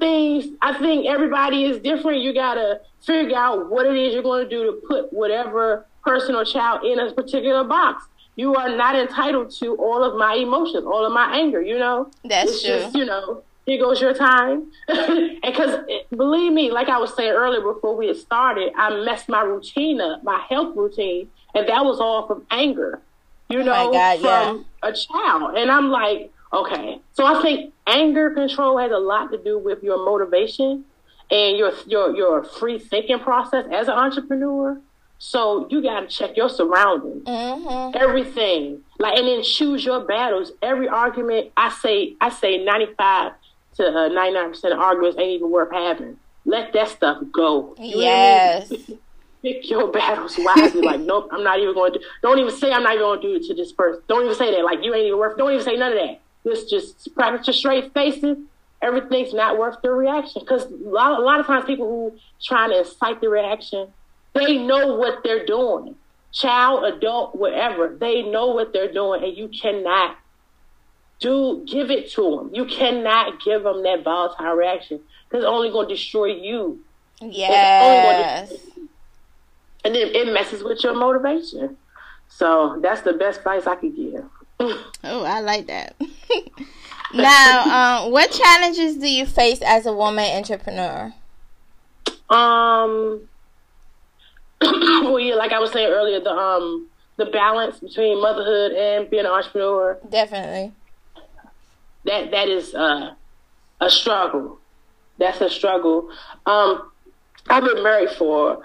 things. 0.00 0.46
I 0.60 0.76
think 0.78 1.06
everybody 1.06 1.64
is 1.64 1.78
different. 1.78 2.22
You 2.22 2.34
gotta 2.34 2.80
figure 3.02 3.36
out 3.36 3.70
what 3.70 3.86
it 3.86 3.96
is 3.96 4.14
you're 4.14 4.22
going 4.22 4.44
to 4.44 4.50
do 4.50 4.64
to 4.64 4.86
put 4.86 5.12
whatever 5.12 5.86
person 6.04 6.34
or 6.34 6.44
child 6.44 6.84
in 6.84 6.98
a 6.98 7.12
particular 7.12 7.64
box. 7.64 8.04
You 8.36 8.54
are 8.54 8.74
not 8.74 8.96
entitled 8.96 9.50
to 9.58 9.76
all 9.76 10.02
of 10.02 10.16
my 10.16 10.34
emotions, 10.34 10.84
all 10.84 11.04
of 11.04 11.12
my 11.12 11.36
anger. 11.36 11.60
You 11.60 11.78
know, 11.78 12.10
that's 12.24 12.50
it's 12.50 12.62
true. 12.62 12.78
Just, 12.78 12.96
you 12.96 13.04
know, 13.04 13.42
here 13.66 13.80
goes 13.80 14.00
your 14.00 14.14
time. 14.14 14.70
and 14.88 15.40
because 15.42 15.80
eh, 15.90 16.00
believe 16.16 16.52
me, 16.52 16.70
like 16.70 16.88
I 16.88 16.98
was 16.98 17.14
saying 17.14 17.32
earlier 17.32 17.60
before 17.60 17.96
we 17.96 18.08
had 18.08 18.16
started, 18.16 18.72
I 18.76 18.90
messed 19.04 19.28
my 19.28 19.42
routine 19.42 20.00
up, 20.00 20.24
my 20.24 20.38
health 20.48 20.76
routine, 20.76 21.28
and 21.54 21.68
that 21.68 21.84
was 21.84 22.00
all 22.00 22.26
from 22.26 22.46
anger. 22.50 23.00
You 23.48 23.60
Oh 23.60 23.64
know, 23.64 23.92
God, 23.92 24.20
from 24.20 24.66
a 24.82 24.92
child. 24.92 25.56
And 25.56 25.70
I'm 25.70 25.90
like, 25.90 26.32
okay. 26.52 27.00
So 27.12 27.24
I 27.24 27.42
think 27.42 27.72
anger 27.86 28.30
control 28.30 28.78
has 28.78 28.90
a 28.92 28.98
lot 28.98 29.30
to 29.32 29.38
do 29.42 29.58
with 29.58 29.82
your 29.82 30.04
motivation 30.04 30.84
and 31.30 31.56
your 31.56 31.72
your 31.86 32.16
your 32.16 32.44
free 32.44 32.78
thinking 32.78 33.18
process 33.20 33.66
as 33.72 33.88
an 33.88 33.94
entrepreneur. 33.94 34.80
So 35.18 35.68
you 35.70 35.82
got 35.82 36.00
to 36.00 36.06
check 36.06 36.36
your 36.36 36.48
surroundings, 36.48 37.24
Mm-hmm. 37.24 37.94
everything, 38.02 38.80
like, 38.98 39.18
and 39.18 39.28
then 39.28 39.42
choose 39.42 39.84
your 39.84 40.00
battles. 40.04 40.50
Every 40.62 40.88
argument, 40.88 41.50
I 41.58 41.68
say, 41.70 42.16
I 42.22 42.30
say, 42.30 42.64
ninety 42.64 42.86
five 42.96 43.32
to 43.74 44.08
ninety 44.08 44.32
nine 44.34 44.48
percent 44.50 44.72
of 44.72 44.80
arguments 44.80 45.18
ain't 45.18 45.32
even 45.32 45.50
worth 45.50 45.72
having. 45.72 46.16
Let 46.46 46.72
that 46.72 46.88
stuff 46.88 47.18
go. 47.32 47.74
You? 47.78 48.00
Yes. 48.00 48.72
Pick 49.42 49.70
your 49.70 49.90
battles 49.90 50.36
wisely. 50.38 50.80
like, 50.82 51.00
nope, 51.00 51.28
I'm 51.32 51.42
not 51.44 51.58
even 51.60 51.74
going 51.74 51.92
to. 51.94 52.00
Don't 52.22 52.38
even 52.38 52.54
say 52.54 52.72
I'm 52.72 52.82
not 52.82 52.94
even 52.94 53.04
going 53.04 53.20
to 53.22 53.28
do 53.28 53.34
it 53.36 53.42
to 53.48 53.54
this 53.54 53.72
person. 53.72 54.02
Don't 54.08 54.24
even 54.24 54.34
say 54.36 54.54
that. 54.54 54.64
Like, 54.64 54.82
you 54.84 54.94
ain't 54.94 55.06
even 55.06 55.18
worth. 55.18 55.36
Don't 55.38 55.50
even 55.52 55.64
say 55.64 55.76
none 55.76 55.92
of 55.92 55.98
that. 55.98 56.20
Just, 56.46 56.70
just 56.70 57.14
practice 57.14 57.46
your 57.46 57.54
straight 57.54 57.92
faces. 57.92 58.38
Everything's 58.82 59.34
not 59.34 59.58
worth 59.58 59.76
the 59.82 59.90
reaction 59.90 60.40
because 60.40 60.64
a 60.64 60.74
lot, 60.74 61.20
a 61.20 61.22
lot 61.22 61.38
of 61.38 61.46
times 61.46 61.66
people 61.66 61.86
who 61.86 62.18
trying 62.42 62.70
to 62.70 62.78
incite 62.78 63.20
the 63.20 63.28
reaction, 63.28 63.88
they 64.34 64.56
know 64.56 64.96
what 64.96 65.22
they're 65.22 65.44
doing. 65.44 65.96
Child, 66.32 66.84
adult, 66.84 67.34
whatever, 67.34 67.94
they 68.00 68.22
know 68.22 68.48
what 68.48 68.72
they're 68.72 68.92
doing, 68.92 69.22
and 69.24 69.36
you 69.36 69.48
cannot 69.48 70.16
do 71.18 71.62
give 71.66 71.90
it 71.90 72.10
to 72.12 72.22
them. 72.36 72.50
You 72.54 72.64
cannot 72.64 73.42
give 73.44 73.64
them 73.64 73.82
that 73.82 74.02
volatile 74.02 74.54
reaction 74.54 75.00
because 75.28 75.44
it's 75.44 75.48
only 75.48 75.70
going 75.70 75.88
to 75.88 75.94
destroy 75.94 76.26
you 76.26 76.82
Yes. 77.20 78.52
and 79.84 79.94
then 79.94 80.08
it 80.14 80.32
messes 80.32 80.62
with 80.62 80.82
your 80.82 80.94
motivation. 80.94 81.76
So 82.28 82.78
that's 82.80 83.02
the 83.02 83.12
best 83.12 83.40
advice 83.40 83.66
I 83.66 83.74
could 83.76 83.94
give. 83.94 84.24
Oh, 84.60 85.24
I 85.24 85.40
like 85.40 85.66
that. 85.68 85.96
now, 87.14 88.02
um, 88.04 88.12
what 88.12 88.30
challenges 88.30 88.96
do 88.96 89.10
you 89.10 89.24
face 89.24 89.62
as 89.62 89.86
a 89.86 89.92
woman 89.92 90.24
entrepreneur? 90.24 91.14
Um, 92.28 93.22
well, 94.60 95.18
yeah, 95.18 95.34
like 95.34 95.52
I 95.52 95.58
was 95.58 95.72
saying 95.72 95.90
earlier, 95.90 96.20
the 96.20 96.30
um 96.30 96.88
the 97.16 97.26
balance 97.26 97.78
between 97.80 98.20
motherhood 98.20 98.72
and 98.72 99.10
being 99.10 99.24
an 99.24 99.30
entrepreneur 99.30 99.98
Definitely. 100.08 100.72
that 102.04 102.30
that 102.30 102.48
is 102.48 102.74
uh, 102.74 103.14
a 103.80 103.90
struggle. 103.90 104.58
That's 105.18 105.40
a 105.40 105.50
struggle. 105.50 106.10
Um, 106.46 106.90
I've 107.48 107.64
been 107.64 107.82
married 107.82 108.10
for 108.10 108.62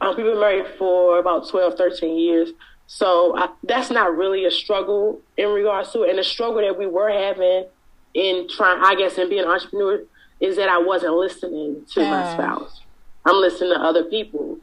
um, 0.00 0.16
we've 0.16 0.24
been 0.24 0.40
married 0.40 0.66
for 0.78 1.18
about 1.18 1.48
12, 1.48 1.74
13 1.76 2.16
years. 2.16 2.50
So 2.92 3.36
I, 3.38 3.50
that's 3.62 3.88
not 3.88 4.16
really 4.16 4.44
a 4.46 4.50
struggle 4.50 5.22
in 5.36 5.50
regards 5.50 5.92
to 5.92 6.02
it. 6.02 6.10
And 6.10 6.18
the 6.18 6.24
struggle 6.24 6.60
that 6.60 6.76
we 6.76 6.88
were 6.88 7.08
having 7.08 7.66
in 8.14 8.48
trying, 8.48 8.82
I 8.82 8.96
guess, 8.96 9.16
in 9.16 9.28
being 9.28 9.44
an 9.44 9.48
entrepreneur 9.48 10.00
is 10.40 10.56
that 10.56 10.68
I 10.68 10.78
wasn't 10.78 11.14
listening 11.14 11.86
to 11.94 12.04
my 12.10 12.22
Mm. 12.24 12.32
spouse. 12.32 12.80
I'm 13.24 13.36
listening 13.36 13.74
to 13.74 13.80
other 13.80 14.04
people. 14.10 14.58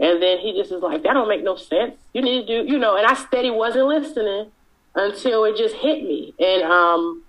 And 0.00 0.20
then 0.20 0.38
he 0.38 0.54
just 0.54 0.72
is 0.72 0.82
like, 0.82 1.04
that 1.04 1.12
don't 1.12 1.28
make 1.28 1.44
no 1.44 1.54
sense. 1.54 1.94
You 2.12 2.20
need 2.22 2.48
to 2.48 2.64
do, 2.64 2.72
you 2.72 2.80
know, 2.80 2.96
and 2.96 3.06
I 3.06 3.14
steady 3.14 3.50
wasn't 3.50 3.86
listening 3.86 4.50
until 4.96 5.44
it 5.44 5.56
just 5.56 5.76
hit 5.76 6.02
me. 6.02 6.34
And 6.40 6.64
um, 6.64 7.22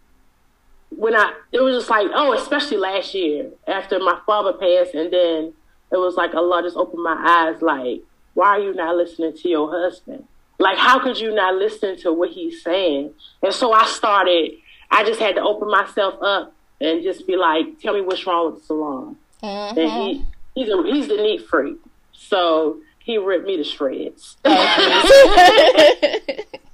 when 0.89 1.15
I, 1.15 1.32
it 1.53 1.62
was 1.62 1.75
just 1.77 1.91
like, 1.91 2.08
oh, 2.12 2.34
especially 2.34 2.77
last 2.77 3.13
year 3.13 3.51
after 3.68 4.00
my 4.00 4.20
father 4.25 4.53
passed, 4.53 4.96
and 4.96 5.13
then 5.13 5.53
it 5.91 5.98
was 5.98 6.15
like 6.15 6.34
Allah 6.34 6.63
just 6.63 6.75
opened 6.75 7.03
my 7.03 7.22
eyes, 7.24 7.62
like, 7.62 8.01
why 8.34 8.48
are 8.48 8.60
you 8.60 8.74
not 8.74 8.96
listening 8.96 9.36
to 9.36 9.48
your 9.48 9.70
husband? 9.70 10.24
Like, 10.60 10.78
how 10.78 11.00
could 11.00 11.18
you 11.18 11.34
not 11.34 11.56
listen 11.56 11.98
to 12.01 12.12
what 12.13 12.30
he's 12.32 12.62
saying? 12.62 13.13
And 13.42 13.54
so 13.54 13.72
I 13.72 13.86
started, 13.86 14.51
I 14.92 15.04
just 15.06 15.20
had 15.20 15.36
to 15.36 15.42
open 15.42 15.70
myself 15.72 16.22
up 16.22 16.54
and 16.82 17.01
just 17.01 17.25
be 17.25 17.36
like, 17.38 17.80
tell 17.80 17.94
me 17.94 18.01
what's 18.01 18.25
wrong 18.28 18.51
with 18.51 18.62
the 18.62 18.66
salon. 18.68 19.16
And 19.42 19.78
Mm-hmm. 19.78 20.01
he, 20.01 20.25
he's 20.56 20.70
a, 20.70 20.84
he's 20.84 21.08
the 21.08 21.16
neat 21.16 21.48
freak. 21.48 21.78
So 22.12 22.80
he 23.00 23.18
ripped 23.18 23.48
me 23.48 23.56
to 23.58 23.63
shreds. 23.63 24.36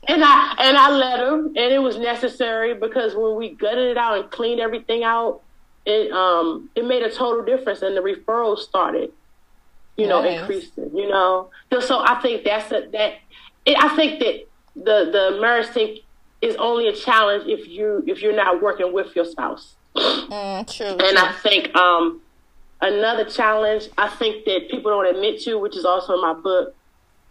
And 0.08 0.24
I 0.24 0.54
and 0.60 0.78
I 0.78 0.92
let 0.92 1.20
him, 1.20 1.48
and 1.48 1.74
it 1.74 1.82
was 1.82 1.98
necessary 1.98 2.76
because 2.76 3.16
when 3.16 3.36
we 3.38 3.50
gutted 3.50 3.90
it 3.90 3.98
out 3.98 4.20
and 4.20 4.30
cleaned 4.30 4.60
everything 4.60 5.04
out, 5.04 5.42
it 5.84 6.12
um 6.12 6.70
it 6.76 6.86
made 6.86 7.02
a 7.02 7.10
total 7.10 7.44
difference, 7.44 7.82
and 7.82 7.98
the 7.98 8.02
referrals 8.02 8.60
started, 8.60 9.12
you 9.98 10.06
know, 10.06 10.22
Nice. 10.22 10.42
increasing. 10.42 10.92
You 10.96 11.10
know, 11.10 11.50
so, 11.74 11.80
so 11.80 12.00
I 12.06 12.22
think 12.22 12.44
that's 12.44 12.72
a, 12.72 12.88
that. 12.92 13.14
It, 13.66 13.78
I 13.82 13.96
think 13.96 14.20
that 14.20 14.48
the 14.76 15.12
the 15.12 15.38
marriage 15.42 15.68
thing 15.68 15.98
is 16.42 16.56
only 16.58 16.88
a 16.88 16.96
challenge 16.96 17.46
if 17.48 17.68
you 17.68 18.04
if 18.08 18.22
you're 18.22 18.36
not 18.36 18.62
working 18.62 18.94
with 18.94 19.16
your 19.16 19.26
spouse. 19.26 19.76
Mm, 19.96 20.76
true. 20.76 20.88
And 20.88 21.18
I 21.18 21.32
think 21.32 21.74
um, 21.76 22.22
another 22.82 23.26
challenge 23.26 23.88
I 23.98 24.10
think 24.10 24.46
that 24.46 24.70
people 24.70 24.92
don't 24.92 25.16
admit 25.16 25.42
to, 25.44 25.58
which 25.58 25.76
is 25.78 25.86
also 25.86 26.16
in 26.16 26.22
my 26.22 26.34
book, 26.34 26.76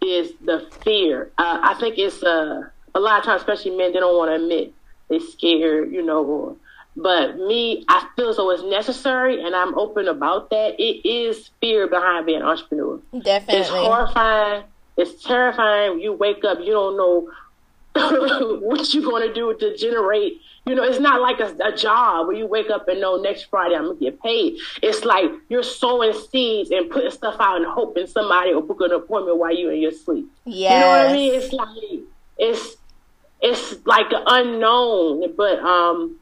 is 0.01 0.33
the 0.43 0.67
fear. 0.83 1.31
Uh, 1.37 1.59
I 1.61 1.73
think 1.75 1.97
it's 1.97 2.23
uh, 2.23 2.63
a 2.93 2.99
lot 2.99 3.19
of 3.19 3.25
times, 3.25 3.41
especially 3.41 3.77
men, 3.77 3.93
they 3.93 3.99
don't 3.99 4.17
want 4.17 4.31
to 4.31 4.43
admit 4.43 4.73
they're 5.09 5.19
scared, 5.19 5.91
you 5.91 6.03
know. 6.03 6.23
Or, 6.23 6.55
but 6.95 7.37
me, 7.37 7.85
I 7.87 8.07
feel 8.15 8.33
though 8.33 8.51
it's 8.51 8.63
necessary, 8.63 9.43
and 9.43 9.55
I'm 9.55 9.77
open 9.77 10.07
about 10.07 10.49
that. 10.49 10.79
It 10.79 11.07
is 11.07 11.49
fear 11.61 11.87
behind 11.87 12.25
being 12.25 12.41
an 12.41 12.47
entrepreneur. 12.47 12.99
Definitely, 13.11 13.61
it's 13.61 13.69
horrifying. 13.69 14.63
It's 14.97 15.23
terrifying. 15.23 15.99
You 15.99 16.13
wake 16.13 16.43
up, 16.43 16.59
you 16.59 16.71
don't 16.71 16.97
know 16.97 17.29
what 18.59 18.93
you're 18.93 19.03
going 19.03 19.27
to 19.27 19.33
do 19.33 19.55
to 19.57 19.77
generate. 19.77 20.41
You 20.65 20.75
know, 20.75 20.83
it's 20.83 20.99
not 20.99 21.21
like 21.21 21.39
a, 21.39 21.55
a 21.63 21.75
job 21.75 22.27
where 22.27 22.35
you 22.35 22.47
wake 22.47 22.69
up 22.69 22.87
and 22.87 22.99
know 22.99 23.17
next 23.17 23.43
Friday 23.43 23.75
I'm 23.75 23.85
going 23.85 23.97
to 23.99 24.03
get 24.05 24.21
paid. 24.21 24.57
It's 24.81 25.05
like 25.05 25.31
you're 25.47 25.63
sowing 25.63 26.13
seeds 26.13 26.71
and 26.71 26.89
putting 26.89 27.11
stuff 27.11 27.35
out 27.39 27.57
and 27.57 27.65
hoping 27.65 28.07
somebody 28.07 28.53
will 28.53 28.63
book 28.63 28.81
an 28.81 28.91
appointment 28.91 29.37
while 29.37 29.55
you're 29.55 29.71
in 29.71 29.81
your 29.81 29.91
sleep. 29.91 30.29
Yes. 30.45 30.73
You 30.73 30.79
know 30.79 30.87
what 30.87 31.07
I 31.07 31.13
mean? 31.13 31.33
It's 31.35 31.53
like 31.53 31.99
it's 32.37 32.75
it's 33.41 33.85
like 33.85 34.09
the 34.09 34.21
unknown, 34.25 35.35
but 35.35 35.59
um, 35.59 36.19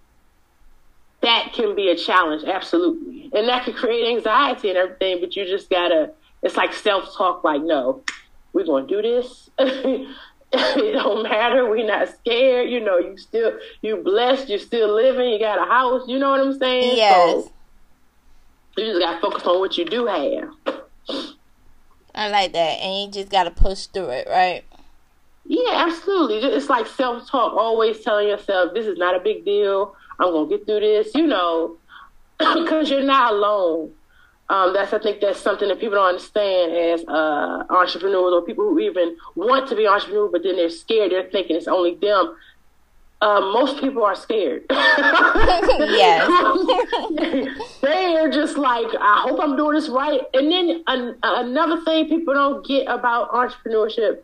that 1.22 1.53
can 1.53 1.75
be 1.75 1.89
a 1.89 1.96
challenge, 1.96 2.44
absolutely, 2.44 3.32
and 3.34 3.48
that 3.48 3.63
can 3.63 3.74
create 3.74 4.15
anxiety 4.15 4.70
and 4.70 4.77
everything. 4.77 5.22
But 5.22 5.36
you 5.36 5.46
just 5.46 5.70
gotta. 5.70 6.12
It's 6.42 6.58
like 6.58 6.74
self 6.74 7.15
talk. 7.15 7.44
Like, 7.46 7.62
no, 7.63 8.03
we're 8.53 8.65
gonna 8.65 8.88
do 8.88 9.01
this. 9.01 9.50
it 9.60 10.07
don't 10.93 11.24
matter. 11.24 11.69
We're 11.69 11.86
not 11.86 12.10
scared. 12.10 12.69
You 12.69 12.79
know, 12.79 12.98
you 12.98 13.17
still 13.17 13.60
you 13.81 13.98
blessed. 13.98 14.50
You're 14.50 14.60
still 14.60 14.95
living. 14.95 15.29
You 15.29 15.39
got 15.39 15.60
a 15.60 15.69
house. 15.69 16.03
You 16.07 16.19
know 16.19 16.29
what 16.29 16.39
I'm 16.39 16.57
saying? 16.57 16.98
Yes. 16.98 17.45
So 18.75 18.81
you 18.81 18.86
just 18.86 19.00
gotta 19.00 19.19
focus 19.19 19.43
on 19.43 19.60
what 19.60 19.77
you 19.77 19.86
do 19.86 20.05
have. 20.05 20.53
I 22.15 22.29
like 22.29 22.53
that. 22.53 22.79
And 22.79 23.05
you 23.05 23.12
just 23.12 23.31
got 23.31 23.45
to 23.45 23.51
push 23.51 23.88
through 23.88 24.10
it, 24.10 24.27
right? 24.29 24.63
Yeah, 25.45 25.86
absolutely. 25.88 26.38
It's 26.38 26.69
like 26.69 26.88
self 26.88 27.29
talk, 27.29 27.53
always 27.53 28.01
telling 28.01 28.27
yourself, 28.27 28.74
this 28.74 28.86
is 28.86 28.98
not 28.98 29.15
a 29.15 29.19
big 29.19 29.43
deal. 29.45 29.95
I'm 30.19 30.31
going 30.31 30.50
to 30.50 30.57
get 30.57 30.65
through 30.65 30.81
this, 30.81 31.13
you 31.15 31.27
know, 31.27 31.77
because 32.38 32.89
you're 32.89 33.03
not 33.03 33.33
alone. 33.33 33.91
Um, 34.50 34.73
that's, 34.73 34.93
I 34.93 35.00
think 35.00 35.21
that's 35.21 35.39
something 35.39 35.67
that 35.69 35.79
people 35.79 35.95
don't 35.95 36.09
understand 36.09 36.73
as 36.73 37.03
uh, 37.07 37.63
entrepreneurs 37.69 38.33
or 38.33 38.41
people 38.41 38.65
who 38.65 38.79
even 38.79 39.15
want 39.35 39.69
to 39.69 39.75
be 39.75 39.88
entrepreneurs, 39.88 40.29
but 40.31 40.43
then 40.43 40.57
they're 40.57 40.69
scared. 40.69 41.12
They're 41.12 41.29
thinking 41.29 41.55
it's 41.55 41.67
only 41.67 41.95
them. 41.95 42.35
Uh, 43.21 43.39
most 43.39 43.79
people 43.79 44.03
are 44.03 44.15
scared. 44.15 44.65
Yes. 45.79 46.27
They're 47.81 48.29
just 48.31 48.57
like, 48.57 48.88
I 49.00 49.21
hope 49.21 49.39
I'm 49.41 49.55
doing 49.55 49.75
this 49.75 49.88
right. 49.88 50.21
And 50.33 50.51
then 50.51 50.83
an, 50.88 51.15
another 51.23 51.81
thing 51.83 52.09
people 52.09 52.33
don't 52.33 52.65
get 52.65 52.85
about 52.88 53.31
entrepreneurship, 53.31 54.19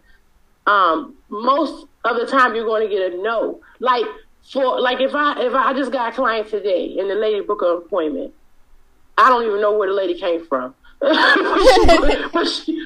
um, 0.68 1.16
most 1.30 1.88
of 2.06 2.18
the 2.18 2.26
time 2.26 2.56
you're 2.56 2.66
going 2.66 2.88
to 2.88 2.94
get 2.94 3.14
a 3.14 3.22
no. 3.22 3.62
Like 3.80 4.06
for 4.52 4.80
like 4.80 5.00
if 5.00 5.14
I 5.14 5.42
if 5.42 5.54
I 5.54 5.74
just 5.74 5.92
got 5.92 6.14
a 6.14 6.16
client 6.16 6.50
today 6.50 6.98
and 7.00 7.10
the 7.10 7.16
lady 7.16 7.42
book 7.42 7.62
an 7.62 7.82
appointment, 7.86 8.34
I 9.20 9.30
don't 9.30 9.46
even 9.46 9.62
know 9.62 9.78
where 9.78 9.90
the 9.90 9.94
lady 9.94 10.20
came 10.20 10.46
from. 10.46 10.74
but, 11.02 12.46
she, 12.46 12.86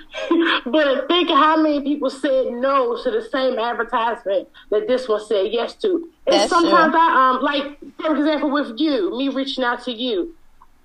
but 0.65 1.07
think 1.07 1.29
how 1.29 1.59
many 1.59 1.81
people 1.81 2.11
said 2.11 2.51
no 2.51 3.01
to 3.01 3.09
the 3.09 3.27
same 3.31 3.57
advertisement 3.57 4.47
that 4.69 4.87
this 4.87 5.07
one 5.07 5.23
said 5.25 5.47
yes 5.51 5.73
to. 5.75 6.09
And 6.27 6.35
That's 6.35 6.49
sometimes 6.49 6.91
true. 6.91 7.01
I 7.01 7.29
um 7.31 7.41
like 7.41 7.79
for 7.99 8.15
example, 8.15 8.51
with 8.51 8.79
you, 8.79 9.17
me 9.17 9.29
reaching 9.29 9.63
out 9.63 9.83
to 9.85 9.91
you, 9.91 10.35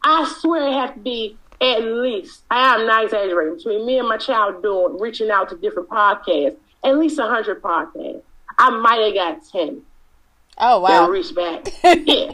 I 0.03 0.27
swear 0.41 0.69
it 0.69 0.73
has 0.73 0.95
to 0.95 1.01
be 1.01 1.37
at 1.61 1.83
least, 1.83 2.45
I 2.51 2.77
am 2.77 2.87
not 2.87 3.05
exaggerating, 3.05 3.57
between 3.57 3.85
me 3.85 3.99
and 3.99 4.09
my 4.09 4.17
child 4.17 4.63
doing, 4.63 4.99
reaching 5.01 5.31
out 5.31 5.49
to 5.51 5.57
different 5.57 5.89
podcasts, 5.89 6.57
at 6.85 6.97
least 6.97 7.19
100 7.19 7.61
podcasts. 7.61 8.23
I 8.59 8.71
might 8.71 9.01
have 9.01 9.15
got 9.15 9.49
10. 9.51 9.83
Oh, 10.59 10.81
wow. 10.81 11.09
Reach 11.09 11.35
back. 11.35 11.69
yeah. 12.07 12.33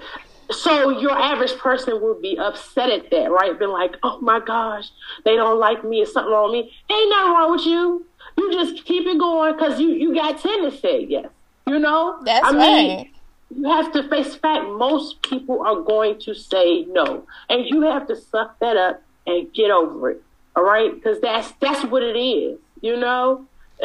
So 0.51 0.91
your 1.01 1.13
average 1.13 1.57
person 1.59 2.01
would 2.03 2.21
be 2.21 2.39
upset 2.39 2.91
at 2.91 3.11
that, 3.11 3.31
right? 3.31 3.59
Been 3.59 3.71
like, 3.71 3.97
oh 4.03 4.21
my 4.21 4.41
gosh, 4.41 4.91
they 5.25 5.37
don't 5.37 5.59
like 5.59 5.85
me. 5.85 6.01
It's 6.01 6.13
something 6.13 6.33
wrong 6.33 6.53
with 6.53 6.67
me. 6.67 6.73
Ain't 6.91 7.11
nothing 7.11 7.33
wrong 7.33 7.53
with 7.53 7.67
you. 7.67 8.07
You 8.37 8.53
just 8.53 8.85
keep 8.85 9.07
it 9.07 9.19
going 9.19 9.55
because 9.55 9.81
you, 9.81 9.91
you 9.91 10.15
got 10.15 10.41
10 10.41 10.63
to 10.63 10.77
say 10.79 11.05
yes. 11.05 11.27
You 11.67 11.79
know? 11.79 12.21
That's 12.25 12.47
I 12.47 12.53
mean, 12.53 12.97
right. 12.99 13.11
You 13.55 13.71
have 13.71 13.93
to 13.93 14.09
face 14.09 14.35
fact. 14.35 14.67
Most 14.67 15.23
people 15.23 15.63
are 15.63 15.81
going 15.81 16.19
to 16.21 16.35
say 16.35 16.85
no. 16.85 17.27
And 17.49 17.67
you 17.67 17.83
have 17.83 18.07
to 18.09 18.17
suck 18.17 18.59
that 18.59 18.77
up 18.77 19.03
and 19.27 19.53
get 19.53 19.71
over 19.71 20.11
it. 20.11 20.23
All 20.57 20.65
right? 20.65 20.95
Because 20.95 21.21
that's, 21.21 21.53
that's 21.61 21.85
what 21.85 22.03
it 22.03 22.19
is. 22.19 22.59
You 22.81 22.97
know? 22.97 23.47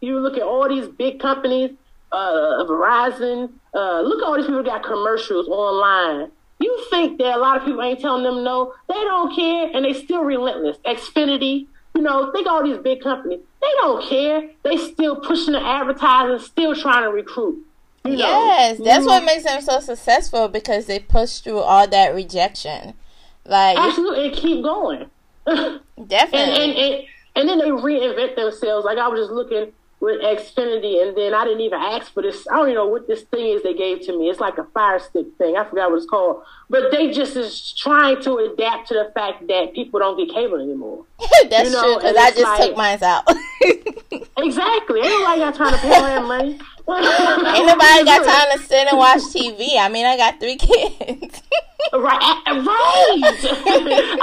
you 0.00 0.18
look 0.20 0.36
at 0.36 0.42
all 0.42 0.68
these 0.68 0.88
big 0.88 1.20
companies, 1.20 1.70
uh, 2.12 2.64
Verizon, 2.68 3.50
uh, 3.74 4.00
look 4.00 4.22
at 4.22 4.26
all 4.26 4.36
these 4.36 4.46
people 4.46 4.62
got 4.62 4.82
commercials 4.82 5.48
online. 5.48 6.30
You 6.58 6.86
think 6.90 7.18
that 7.18 7.36
a 7.36 7.38
lot 7.38 7.56
of 7.56 7.64
people 7.64 7.82
ain't 7.82 8.00
telling 8.00 8.22
them 8.22 8.44
no? 8.44 8.74
They 8.88 8.94
don't 8.94 9.34
care, 9.34 9.70
and 9.74 9.84
they 9.84 9.94
still 9.94 10.24
relentless. 10.24 10.76
Xfinity, 10.84 11.66
you 11.94 12.02
know, 12.02 12.30
think 12.32 12.46
all 12.46 12.62
these 12.62 12.78
big 12.78 13.00
companies. 13.02 13.40
They 13.62 13.72
don't 13.80 14.06
care. 14.06 14.50
They 14.62 14.76
still 14.76 15.16
pushing 15.16 15.54
the 15.54 15.62
advertising, 15.62 16.44
still 16.44 16.74
trying 16.74 17.04
to 17.04 17.10
recruit. 17.10 17.64
You 18.04 18.14
yes, 18.14 18.78
know, 18.78 18.84
that's 18.84 19.06
what 19.06 19.24
makes 19.24 19.44
them 19.44 19.60
so 19.60 19.80
successful 19.80 20.48
because 20.48 20.86
they 20.86 20.98
push 20.98 21.38
through 21.38 21.58
all 21.58 21.86
that 21.86 22.14
rejection. 22.14 22.94
Like 23.44 23.78
absolutely, 23.78 24.28
and 24.28 24.36
keep 24.36 24.62
going. 24.62 25.10
Definitely, 25.46 25.90
and, 26.06 26.72
and, 26.72 26.78
and 26.78 27.04
and 27.36 27.48
then 27.48 27.58
they 27.58 27.70
reinvent 27.70 28.36
themselves. 28.36 28.84
Like 28.84 28.98
I 28.98 29.08
was 29.08 29.20
just 29.20 29.32
looking 29.32 29.72
with 30.00 30.22
Xfinity, 30.22 31.06
and 31.06 31.16
then 31.16 31.34
I 31.34 31.44
didn't 31.44 31.60
even 31.60 31.78
ask 31.78 32.12
for 32.12 32.22
this. 32.22 32.46
I 32.50 32.56
don't 32.56 32.68
even 32.68 32.76
know 32.76 32.86
what 32.86 33.06
this 33.06 33.22
thing 33.22 33.54
is 33.54 33.62
they 33.62 33.74
gave 33.74 34.00
to 34.06 34.18
me. 34.18 34.30
It's 34.30 34.40
like 34.40 34.56
a 34.56 34.64
fire 34.64 34.98
stick 34.98 35.26
thing. 35.36 35.56
I 35.56 35.64
forgot 35.64 35.90
what 35.90 35.98
it's 35.98 36.06
called. 36.06 36.42
But 36.70 36.90
they 36.90 37.10
just 37.12 37.36
is 37.36 37.72
trying 37.72 38.22
to 38.22 38.38
adapt 38.38 38.88
to 38.88 38.94
the 38.94 39.12
fact 39.12 39.46
that 39.48 39.74
people 39.74 40.00
don't 40.00 40.16
get 40.16 40.34
cable 40.34 40.58
anymore. 40.58 41.04
That's 41.50 41.68
you 41.68 41.76
know? 41.76 41.82
true, 41.82 41.96
because 41.96 42.16
I 42.16 42.30
just 42.30 42.42
like, 42.42 42.60
took 42.60 42.76
mine 42.76 42.98
out. 43.02 43.24
exactly. 44.38 45.00
Ain't 45.00 45.10
nobody 45.10 45.40
got 45.40 45.54
time 45.54 45.72
to 45.72 45.78
pay 45.78 45.94
all 45.94 46.02
that 46.02 46.22
money. 46.22 46.58
Ain't 46.90 47.66
nobody 47.66 48.04
got 48.04 48.24
time 48.24 48.58
to 48.58 48.64
sit 48.66 48.88
and 48.88 48.98
watch 48.98 49.20
TV. 49.20 49.78
I 49.78 49.88
mean, 49.90 50.06
I 50.06 50.16
got 50.16 50.40
three 50.40 50.56
kids. 50.56 51.42
right, 51.92 52.42
right. 52.46 53.20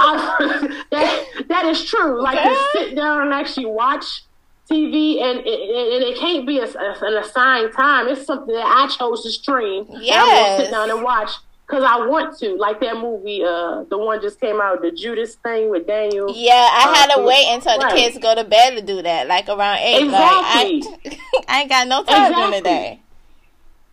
I, 0.00 0.84
that, 0.90 1.24
that 1.48 1.66
is 1.66 1.84
true. 1.84 2.20
Like 2.20 2.38
okay. 2.38 2.48
to 2.48 2.68
sit 2.72 2.96
down 2.96 3.22
and 3.22 3.32
actually 3.32 3.66
watch 3.66 4.24
TV, 4.70 5.22
and 5.22 5.40
it, 5.40 5.94
and 5.94 6.04
it 6.04 6.18
can't 6.18 6.46
be 6.46 6.58
a, 6.58 6.64
a, 6.64 6.94
an 7.02 7.16
assigned 7.16 7.72
time. 7.72 8.06
It's 8.08 8.26
something 8.26 8.54
that 8.54 8.66
I 8.66 8.86
chose 8.88 9.22
to 9.22 9.30
stream. 9.30 9.86
Yeah, 9.88 10.22
I'm 10.22 10.28
gonna 10.28 10.64
sit 10.64 10.70
down 10.70 10.90
and 10.90 11.02
watch 11.02 11.30
because 11.66 11.84
I 11.84 12.06
want 12.06 12.38
to. 12.38 12.54
Like 12.56 12.80
that 12.80 12.96
movie, 12.96 13.42
uh, 13.42 13.84
the 13.88 13.96
one 13.96 14.20
just 14.20 14.40
came 14.40 14.60
out, 14.60 14.82
the 14.82 14.90
Judas 14.90 15.36
thing 15.36 15.70
with 15.70 15.86
Daniel. 15.86 16.30
Yeah, 16.34 16.52
I 16.52 16.90
uh, 16.90 16.94
had 16.94 17.14
to 17.16 17.22
wait 17.22 17.46
until 17.48 17.78
right. 17.78 17.90
the 17.90 17.96
kids 17.96 18.18
go 18.18 18.34
to 18.34 18.44
bed 18.44 18.76
to 18.76 18.82
do 18.82 19.00
that, 19.00 19.26
like 19.26 19.48
around 19.48 19.78
eight. 19.78 20.04
Exactly. 20.04 20.80
Like, 20.82 21.20
I, 21.38 21.44
I 21.48 21.60
ain't 21.60 21.70
got 21.70 21.88
no 21.88 22.04
time 22.04 22.26
exactly. 22.26 22.34
during 22.34 22.62
the 22.62 22.68
day. 22.68 23.00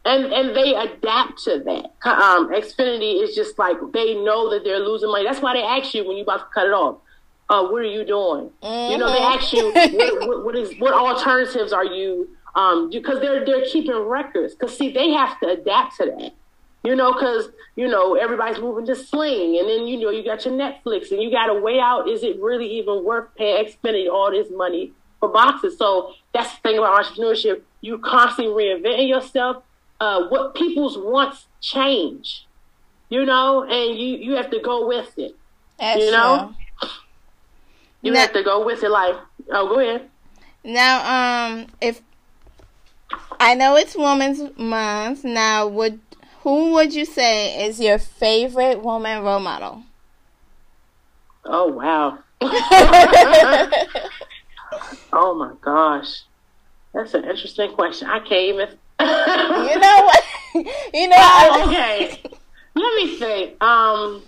And 0.04 0.26
and 0.34 0.56
they 0.56 0.76
adapt 0.76 1.44
to 1.46 1.60
that. 1.66 1.86
Um, 2.08 2.50
Xfinity 2.50 3.24
is 3.24 3.34
just 3.34 3.58
like 3.58 3.78
they 3.94 4.14
know 4.14 4.52
that 4.52 4.64
they're 4.64 4.80
losing 4.80 5.10
money. 5.10 5.24
That's 5.24 5.42
why 5.42 5.54
they 5.54 5.64
ask 5.64 5.94
you 5.94 6.06
when 6.06 6.18
you 6.18 6.24
about 6.24 6.40
to 6.40 6.54
cut 6.54 6.68
it 6.68 6.74
off 6.74 7.00
uh, 7.50 7.68
what 7.68 7.82
are 7.82 7.86
you 7.86 8.06
doing? 8.06 8.50
Mm-hmm. 8.64 8.92
You 8.92 8.98
know, 8.98 9.12
they 9.12 9.20
mm-hmm. 9.20 9.40
ask 9.40 9.54
you 9.54 9.72
what, 9.72 10.28
what, 10.28 10.46
what 10.46 10.56
is 10.56 10.74
what 10.80 10.94
alternatives 10.94 11.74
are 11.74 11.86
you 11.86 12.30
um 12.56 12.90
because 12.90 13.20
they're 13.20 13.46
they're 13.46 13.66
keeping 13.66 13.96
records 13.96 14.56
because 14.56 14.78
see 14.78 14.92
they 14.92 15.12
have 15.12 15.40
to 15.40 15.50
adapt 15.50 15.98
to 15.98 16.06
that. 16.06 16.32
You 16.84 16.96
know, 16.96 17.14
because 17.14 17.50
you 17.76 17.88
know 17.88 18.14
everybody's 18.14 18.60
moving 18.60 18.86
to 18.86 18.96
Sling, 18.96 19.58
and 19.58 19.68
then 19.68 19.88
you 19.88 20.00
know 20.00 20.12
you 20.12 20.24
got 20.24 20.46
your 20.46 20.54
Netflix, 20.54 21.12
and 21.12 21.22
you 21.22 21.32
got 21.32 21.48
to 21.48 21.56
weigh 21.56 21.80
out: 21.80 22.08
is 22.08 22.24
it 22.24 22.40
really 22.40 22.68
even 22.78 23.04
worth 23.04 23.34
paying, 23.36 23.70
spending 23.72 24.08
all 24.08 24.30
this 24.30 24.50
money 24.52 24.92
for 25.20 25.30
boxes? 25.30 25.78
So 25.78 26.14
that's 26.32 26.54
the 26.56 26.62
thing 26.62 26.78
about 26.78 27.04
entrepreneurship: 27.04 27.62
you 27.82 27.98
constantly 27.98 28.54
reinventing 28.54 29.10
yourself. 29.10 29.64
Uh, 30.00 30.28
what 30.28 30.54
people's 30.54 30.98
wants 30.98 31.48
change, 31.60 32.46
you 33.10 33.26
know, 33.26 33.64
and 33.64 33.98
you 33.98 34.18
you 34.18 34.34
have 34.34 34.52
to 34.52 34.60
go 34.60 34.88
with 34.88 35.18
it. 35.18 35.36
That's 35.80 36.00
you 36.00 36.12
know. 36.12 36.54
True. 36.56 36.65
You 38.06 38.12
now, 38.12 38.20
have 38.20 38.34
to 38.34 38.44
go 38.44 38.64
with 38.64 38.84
it. 38.84 38.92
Like, 38.92 39.16
oh, 39.50 39.68
go 39.68 39.80
ahead. 39.80 40.08
Now, 40.64 41.56
um, 41.56 41.66
if 41.82 42.02
I 43.40 43.56
know 43.56 43.76
it's 43.78 43.96
Women's 43.96 44.56
Month, 44.60 45.24
now 45.24 45.68
would 45.68 46.00
who 46.42 46.74
would 46.74 46.94
you 46.94 47.04
say 47.06 47.66
is 47.66 47.80
your 47.80 47.98
favorite 47.98 48.84
woman 48.84 49.24
role 49.24 49.40
model? 49.40 49.82
Oh 51.46 51.66
wow. 51.66 52.20
oh 55.12 55.34
my 55.34 55.54
gosh. 55.62 56.22
That's 56.94 57.16
an 57.16 57.24
interesting 57.24 57.72
question. 57.72 58.08
I 58.08 58.20
can't 58.20 58.34
even 58.34 58.70
You 59.00 59.80
know 59.80 60.04
what? 60.06 60.24
you 60.94 61.08
know 61.08 61.16
oh, 61.18 61.64
okay. 61.68 62.22
Let 62.76 62.96
me 62.98 63.18
think. 63.18 63.64
Um 63.64 64.22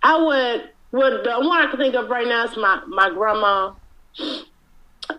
I 0.00 0.22
would 0.22 0.70
well, 0.92 1.22
the 1.22 1.46
one 1.46 1.66
I 1.66 1.70
can 1.70 1.78
think 1.78 1.94
of 1.94 2.08
right 2.08 2.26
now 2.26 2.44
is 2.44 2.56
my, 2.56 2.82
my 2.86 3.10
grandma 3.10 3.72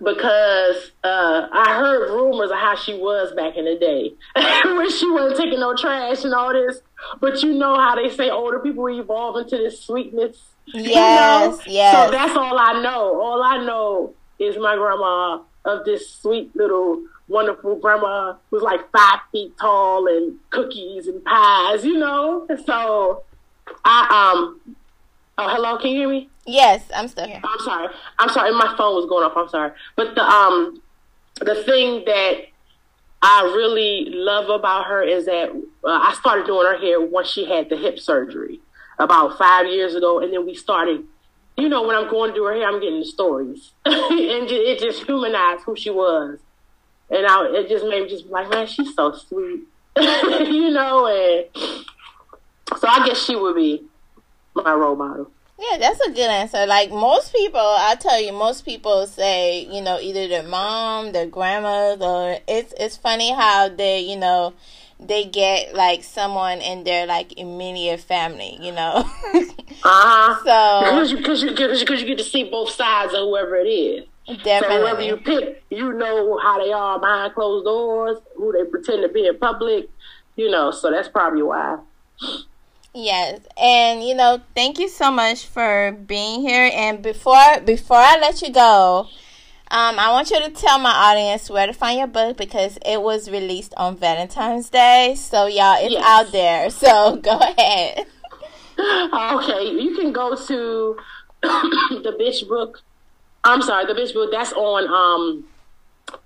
because 0.04 0.92
uh, 1.04 1.48
I 1.52 1.76
heard 1.80 2.12
rumors 2.14 2.52
of 2.52 2.58
how 2.58 2.76
she 2.76 2.94
was 2.94 3.34
back 3.34 3.56
in 3.56 3.66
the 3.66 3.76
day 3.78 4.14
when 4.66 4.90
she 4.92 5.10
wasn't 5.10 5.40
taking 5.40 5.60
no 5.60 5.76
trash 5.76 6.24
and 6.24 6.34
all 6.34 6.54
this. 6.54 6.82
But 7.20 7.42
you 7.42 7.54
know 7.54 7.76
how 7.76 7.96
they 7.96 8.10
say 8.10 8.30
older 8.30 8.60
people 8.60 8.88
evolve 8.90 9.38
into 9.38 9.58
this 9.58 9.82
sweetness. 9.82 10.38
Yes, 10.68 10.86
you 10.86 10.94
know? 10.94 11.60
yes. 11.66 11.94
So 11.94 12.12
that's 12.12 12.36
all 12.36 12.58
I 12.60 12.82
know. 12.82 13.20
All 13.20 13.42
I 13.42 13.64
know 13.66 14.14
is 14.38 14.58
my 14.58 14.76
grandma 14.76 15.42
of 15.66 15.86
this 15.86 16.10
sweet 16.10 16.56
little 16.56 17.04
wonderful 17.28 17.76
grandma 17.76 18.36
who's 18.50 18.64
like 18.64 18.92
five 18.92 19.20
feet 19.32 19.54
tall 19.60 20.08
and 20.08 20.38
cookies 20.50 21.08
and 21.08 21.24
pies, 21.24 21.86
you 21.86 21.98
know. 21.98 22.48
So 22.66 23.24
I 23.86 24.34
um 24.36 24.76
Oh, 25.42 25.48
hello. 25.48 25.78
Can 25.78 25.92
you 25.92 26.00
hear 26.00 26.10
me? 26.10 26.30
Yes, 26.46 26.84
I'm 26.94 27.08
still 27.08 27.26
here. 27.26 27.40
I'm 27.42 27.60
sorry. 27.60 27.88
I'm 28.20 28.28
sorry. 28.28 28.52
My 28.52 28.76
phone 28.76 28.96
was 28.96 29.06
going 29.08 29.24
off. 29.24 29.38
I'm 29.38 29.48
sorry. 29.48 29.72
But 29.96 30.14
the 30.14 30.22
um, 30.22 30.82
the 31.40 31.64
thing 31.64 32.04
that 32.04 32.48
I 33.22 33.44
really 33.56 34.10
love 34.10 34.50
about 34.50 34.88
her 34.88 35.02
is 35.02 35.28
that 35.28 35.50
uh, 35.86 35.88
I 35.88 36.14
started 36.20 36.46
doing 36.46 36.66
her 36.66 36.78
hair 36.78 37.00
once 37.00 37.30
she 37.30 37.46
had 37.46 37.70
the 37.70 37.78
hip 37.78 38.00
surgery 38.00 38.60
about 39.00 39.38
five 39.38 39.68
years 39.68 39.96
ago, 39.96 40.20
and 40.20 40.34
then 40.34 40.46
we 40.46 40.56
started. 40.56 41.06
You 41.56 41.70
know, 41.70 41.88
when 41.88 41.96
I'm 41.96 42.10
going 42.10 42.34
to 42.36 42.44
her 42.44 42.54
hair, 42.54 42.68
I'm 42.68 42.82
getting 42.82 43.00
the 43.00 43.06
stories, 43.06 43.72
and 43.86 44.50
it 44.50 44.80
just 44.80 45.04
humanized 45.04 45.64
who 45.64 45.78
she 45.78 45.90
was, 45.90 46.38
and 47.10 47.26
I, 47.26 47.46
it 47.54 47.70
just 47.70 47.86
made 47.86 48.04
me 48.04 48.10
just 48.10 48.26
be 48.26 48.32
like, 48.32 48.50
man, 48.50 48.68
she's 48.68 48.94
so 48.94 49.14
sweet, 49.14 49.62
you 49.98 50.70
know, 50.72 51.08
and 51.08 51.46
so 52.78 52.88
I 52.88 53.06
guess 53.08 53.24
she 53.24 53.38
would 53.38 53.56
be 53.56 53.84
my 54.64 54.74
role 54.74 54.96
model. 54.96 55.32
Yeah, 55.60 55.78
that's 55.78 56.00
a 56.00 56.12
good 56.12 56.30
answer. 56.30 56.66
Like 56.66 56.90
most 56.90 57.34
people, 57.34 57.60
I 57.60 57.96
tell 58.00 58.22
you, 58.22 58.32
most 58.32 58.64
people 58.64 59.06
say, 59.08 59.66
you 59.66 59.82
know, 59.82 60.00
either 60.00 60.28
their 60.28 60.44
mom, 60.44 61.12
their 61.12 61.26
grandma, 61.26 61.98
or 62.00 62.38
it's 62.48 62.74
it's 62.80 62.96
funny 62.96 63.34
how 63.34 63.68
they, 63.68 64.00
you 64.00 64.16
know, 64.16 64.54
they 65.02 65.26
get 65.26 65.74
like 65.74 66.04
someone 66.04 66.60
in 66.60 66.86
their 66.86 67.06
like 67.06 67.38
immediate 67.38 68.00
family, 68.00 68.58
you 68.62 68.72
know. 68.72 69.04
uh 69.34 69.44
huh. 69.84 70.44
So 70.46 70.82
because 70.90 71.12
you 71.12 71.18
because 71.18 71.42
you, 71.44 71.50
you, 71.50 71.96
you 72.02 72.06
get 72.06 72.18
to 72.20 72.24
see 72.24 72.46
both 72.46 72.70
sides 72.70 73.14
of 73.14 73.20
whoever 73.20 73.58
it 73.58 73.68
is. 73.68 74.06
Definitely. 74.28 74.60
So 74.60 74.80
whoever 74.80 75.02
you 75.02 75.18
pick, 75.18 75.64
you 75.70 75.92
know 75.92 76.38
how 76.38 76.64
they 76.64 76.72
are 76.72 77.00
behind 77.00 77.34
closed 77.34 77.66
doors, 77.66 78.18
who 78.38 78.54
they 78.54 78.64
pretend 78.70 79.02
to 79.02 79.10
be 79.10 79.28
in 79.28 79.38
public, 79.38 79.90
you 80.38 80.50
know. 80.50 80.72
So 80.72 80.90
that's 80.90 81.10
probably 81.10 81.42
why. 81.42 81.80
Yes, 82.94 83.42
and 83.62 84.04
you 84.04 84.16
know, 84.16 84.42
thank 84.56 84.80
you 84.80 84.90
so 84.90 85.12
much 85.12 85.46
for 85.46 85.92
being 85.92 86.42
here. 86.42 86.72
And 86.74 87.02
before 87.02 87.60
before 87.64 87.98
I 87.98 88.18
let 88.20 88.42
you 88.42 88.52
go, 88.52 89.08
um, 89.72 90.00
I 90.00 90.12
want 90.12 90.32
you 90.32 90.40
to 90.44 90.50
tell 90.50 90.80
my 90.80 90.92
audience 90.92 91.50
where 91.50 91.68
to 91.68 91.74
find 91.74 92.00
your 92.00 92.08
book 92.08 92.38
because 92.38 92.80
it 92.84 93.02
was 93.02 93.30
released 93.30 93.76
on 93.78 93.96
Valentine's 93.96 94.70
Day. 94.70 95.14
So 95.16 95.46
y'all, 95.46 95.78
it's 95.80 95.94
yes. 95.94 96.04
out 96.06 96.32
there. 96.32 96.70
So 96.80 97.16
go 97.18 97.38
ahead. 97.40 98.06
Okay, 98.82 99.72
you 99.72 99.94
can 99.94 100.14
go 100.14 100.38
to 100.38 100.98
the 101.42 102.16
Bitch 102.18 102.48
Book. 102.48 102.82
I'm 103.44 103.62
sorry, 103.62 103.86
the 103.86 103.94
Bitch 103.94 104.14
Book. 104.14 104.32
That's 104.32 104.54
on 104.54 104.88
um 104.88 105.44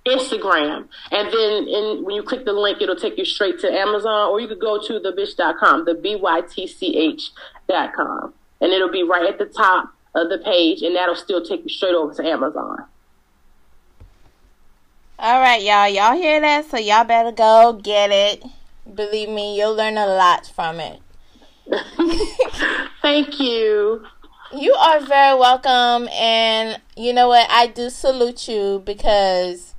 Instagram. 0.06 0.88
And 1.12 1.32
then 1.32 1.68
in, 1.68 2.04
when 2.04 2.16
you 2.16 2.24
click 2.24 2.46
the 2.46 2.54
link, 2.54 2.82
it'll 2.82 2.96
take 2.96 3.18
you 3.18 3.26
straight 3.26 3.60
to 3.60 3.72
Amazon, 3.72 4.30
or 4.30 4.40
you 4.40 4.48
could 4.48 4.60
go 4.60 4.80
to 4.82 5.00
thebitch.com, 5.00 5.86
the 5.86 5.94
B-Y-T-C-H.com. 5.96 6.34
And 8.62 8.72
it'll 8.72 8.92
be 8.92 9.04
right 9.04 9.26
at 9.30 9.40
the 9.40 9.46
top 9.46 9.94
of 10.16 10.30
the 10.30 10.38
page, 10.40 10.82
and 10.82 10.96
that'll 10.96 11.16
still 11.16 11.44
take 11.44 11.64
you 11.64 11.70
straight 11.70 11.96
over 11.96 12.14
to 12.14 12.24
Amazon. 12.26 12.86
All 15.20 15.40
right, 15.40 15.62
y'all. 15.62 15.88
Y'all 15.88 16.16
hear 16.16 16.42
that? 16.42 16.66
So 16.70 16.78
y'all 16.78 17.06
better 17.06 17.32
go 17.32 17.80
get 17.82 18.12
it. 18.12 18.44
Believe 18.94 19.30
me, 19.30 19.58
you'll 19.58 19.76
learn 19.76 19.98
a 19.98 20.06
lot 20.06 20.46
from 20.48 20.80
it. 20.80 21.00
Thank 23.02 23.40
you. 23.40 24.06
You 24.56 24.74
are 24.74 25.00
very 25.00 25.40
welcome. 25.40 26.10
And 26.10 26.82
you 26.98 27.14
know 27.14 27.30
what? 27.30 27.50
I 27.50 27.68
do 27.68 27.90
salute 27.90 28.48
you 28.48 28.84
because 28.86 29.73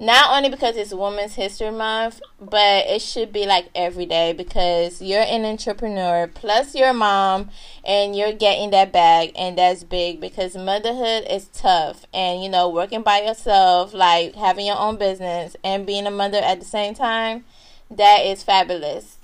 not 0.00 0.34
only 0.34 0.48
because 0.48 0.76
it's 0.76 0.94
Women's 0.94 1.34
History 1.34 1.70
Month, 1.70 2.22
but 2.40 2.86
it 2.86 3.02
should 3.02 3.34
be 3.34 3.44
like 3.44 3.68
every 3.74 4.06
day 4.06 4.32
because 4.32 5.02
you're 5.02 5.20
an 5.20 5.44
entrepreneur, 5.44 6.26
plus 6.26 6.74
your 6.74 6.94
mom, 6.94 7.50
and 7.84 8.16
you're 8.16 8.32
getting 8.32 8.70
that 8.70 8.92
bag, 8.92 9.32
and 9.36 9.58
that's 9.58 9.84
big 9.84 10.18
because 10.18 10.56
motherhood 10.56 11.24
is 11.28 11.48
tough. 11.48 12.06
And 12.14 12.42
you 12.42 12.48
know, 12.48 12.66
working 12.70 13.02
by 13.02 13.20
yourself, 13.20 13.92
like 13.92 14.34
having 14.36 14.64
your 14.64 14.78
own 14.78 14.96
business 14.96 15.54
and 15.62 15.86
being 15.86 16.06
a 16.06 16.10
mother 16.10 16.38
at 16.38 16.60
the 16.60 16.66
same 16.66 16.94
time, 16.94 17.44
that 17.90 18.20
is 18.24 18.42
fabulous. 18.42 19.18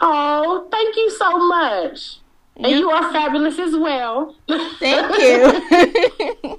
Oh, 0.00 0.66
thank 0.70 0.96
you 0.96 1.10
so 1.10 1.46
much. 1.46 2.20
And 2.56 2.72
you, 2.72 2.78
you 2.78 2.90
are 2.90 3.12
fabulous 3.12 3.58
as 3.58 3.76
well. 3.76 4.34
Thank 4.48 5.18
you. 5.18 6.56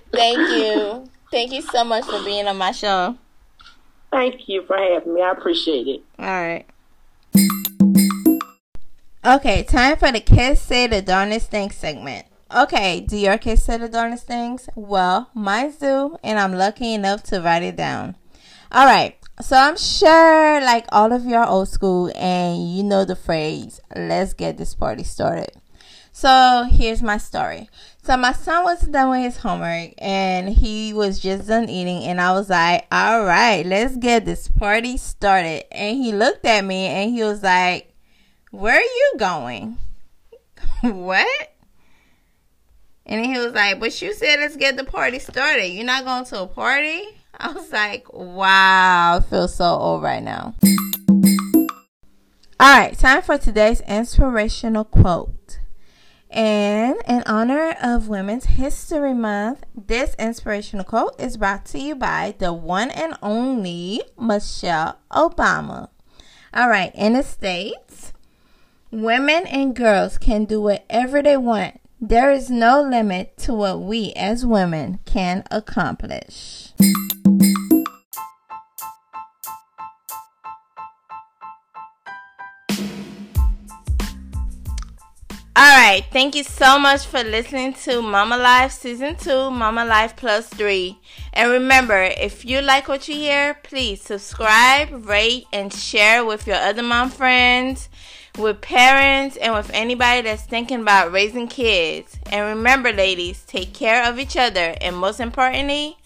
thank 0.12 0.38
you. 0.38 1.07
Thank 1.30 1.52
you 1.52 1.62
so 1.62 1.84
much 1.84 2.04
for 2.04 2.22
being 2.24 2.46
on 2.46 2.56
my 2.56 2.72
show. 2.72 3.16
Thank 4.10 4.48
you 4.48 4.64
for 4.66 4.76
having 4.76 5.14
me. 5.14 5.22
I 5.22 5.32
appreciate 5.32 5.86
it. 5.86 6.02
All 6.18 6.26
right. 6.26 6.66
Okay, 9.24 9.62
time 9.62 9.96
for 9.98 10.10
the 10.10 10.20
kids 10.20 10.60
say 10.60 10.86
the 10.86 11.02
darnest 11.02 11.50
things 11.50 11.76
segment. 11.76 12.26
Okay, 12.54 13.00
do 13.00 13.18
your 13.18 13.36
kids 13.36 13.62
say 13.62 13.76
the 13.76 13.88
darnest 13.88 14.26
things? 14.26 14.70
Well, 14.74 15.28
mine 15.34 15.74
do, 15.78 16.16
and 16.24 16.38
I'm 16.38 16.54
lucky 16.54 16.94
enough 16.94 17.24
to 17.24 17.42
write 17.42 17.62
it 17.62 17.76
down. 17.76 18.16
All 18.72 18.86
right, 18.86 19.16
so 19.42 19.56
I'm 19.56 19.76
sure 19.76 20.60
like 20.62 20.86
all 20.90 21.12
of 21.12 21.26
you 21.26 21.34
are 21.34 21.46
old 21.46 21.68
school 21.68 22.10
and 22.16 22.74
you 22.74 22.82
know 22.82 23.04
the 23.04 23.16
phrase, 23.16 23.80
let's 23.94 24.32
get 24.32 24.56
this 24.56 24.74
party 24.74 25.04
started. 25.04 25.50
So 26.10 26.66
here's 26.70 27.02
my 27.02 27.18
story. 27.18 27.68
So 28.08 28.16
my 28.16 28.32
son 28.32 28.64
was 28.64 28.80
done 28.80 29.10
with 29.10 29.20
his 29.20 29.36
homework 29.36 29.90
and 29.98 30.48
he 30.48 30.94
was 30.94 31.20
just 31.20 31.46
done 31.46 31.68
eating 31.68 32.04
and 32.04 32.22
I 32.22 32.32
was 32.32 32.48
like, 32.48 32.86
"All 32.90 33.22
right, 33.22 33.66
let's 33.66 33.98
get 33.98 34.24
this 34.24 34.48
party 34.48 34.96
started." 34.96 35.70
And 35.70 35.94
he 35.94 36.12
looked 36.12 36.46
at 36.46 36.64
me 36.64 36.86
and 36.86 37.12
he 37.12 37.22
was 37.22 37.42
like, 37.42 37.92
"Where 38.50 38.76
are 38.76 38.80
you 38.80 39.12
going?" 39.18 39.76
what? 40.80 41.52
And 43.04 43.26
he 43.26 43.38
was 43.38 43.52
like, 43.52 43.78
"But 43.78 44.00
you 44.00 44.14
said 44.14 44.40
let's 44.40 44.56
get 44.56 44.78
the 44.78 44.84
party 44.84 45.18
started. 45.18 45.66
You're 45.66 45.84
not 45.84 46.06
going 46.06 46.24
to 46.24 46.44
a 46.44 46.46
party?" 46.46 47.02
I 47.38 47.52
was 47.52 47.70
like, 47.70 48.10
"Wow, 48.10 49.16
I 49.18 49.20
feel 49.20 49.48
so 49.48 49.66
old 49.66 50.02
right 50.02 50.22
now." 50.22 50.54
All 52.58 52.78
right, 52.80 52.98
time 52.98 53.20
for 53.20 53.36
today's 53.36 53.82
inspirational 53.82 54.84
quote. 54.84 55.57
And 56.30 56.96
in 57.08 57.22
honor 57.24 57.74
of 57.82 58.08
Women's 58.08 58.44
History 58.44 59.14
Month, 59.14 59.64
this 59.74 60.14
inspirational 60.18 60.84
quote 60.84 61.18
is 61.18 61.38
brought 61.38 61.64
to 61.66 61.78
you 61.78 61.94
by 61.94 62.34
the 62.38 62.52
one 62.52 62.90
and 62.90 63.16
only 63.22 64.02
Michelle 64.20 64.98
Obama. 65.10 65.88
All 66.52 66.68
right, 66.68 66.92
in 66.94 67.14
the 67.14 67.22
States, 67.22 68.12
women 68.90 69.46
and 69.46 69.74
girls 69.74 70.18
can 70.18 70.44
do 70.44 70.60
whatever 70.60 71.22
they 71.22 71.36
want. 71.36 71.80
There 72.00 72.30
is 72.30 72.50
no 72.50 72.82
limit 72.82 73.36
to 73.38 73.54
what 73.54 73.80
we 73.80 74.12
as 74.12 74.46
women 74.46 75.00
can 75.04 75.44
accomplish. 75.50 76.72
All 85.58 85.64
right. 85.64 86.04
Thank 86.12 86.36
you 86.36 86.44
so 86.44 86.78
much 86.78 87.04
for 87.04 87.20
listening 87.24 87.72
to 87.82 88.00
Mama 88.00 88.36
Life 88.36 88.70
Season 88.70 89.16
2, 89.16 89.50
Mama 89.50 89.84
Life 89.84 90.14
Plus 90.14 90.46
3. 90.50 90.96
And 91.32 91.50
remember, 91.50 92.00
if 92.00 92.44
you 92.44 92.60
like 92.60 92.86
what 92.86 93.08
you 93.08 93.16
hear, 93.16 93.54
please 93.64 94.00
subscribe, 94.00 95.08
rate, 95.08 95.46
and 95.52 95.74
share 95.74 96.24
with 96.24 96.46
your 96.46 96.54
other 96.54 96.84
mom 96.84 97.10
friends, 97.10 97.88
with 98.38 98.60
parents, 98.60 99.36
and 99.36 99.52
with 99.52 99.68
anybody 99.74 100.22
that's 100.22 100.44
thinking 100.44 100.82
about 100.82 101.10
raising 101.10 101.48
kids. 101.48 102.16
And 102.30 102.56
remember, 102.56 102.92
ladies, 102.92 103.42
take 103.44 103.74
care 103.74 104.08
of 104.08 104.20
each 104.20 104.36
other. 104.36 104.76
And 104.80 104.96
most 104.96 105.18
importantly, 105.18 105.96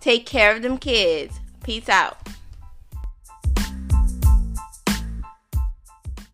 take 0.00 0.26
care 0.26 0.52
of 0.56 0.62
them 0.62 0.78
kids. 0.78 1.38
Peace 1.62 1.88
out. 1.88 2.18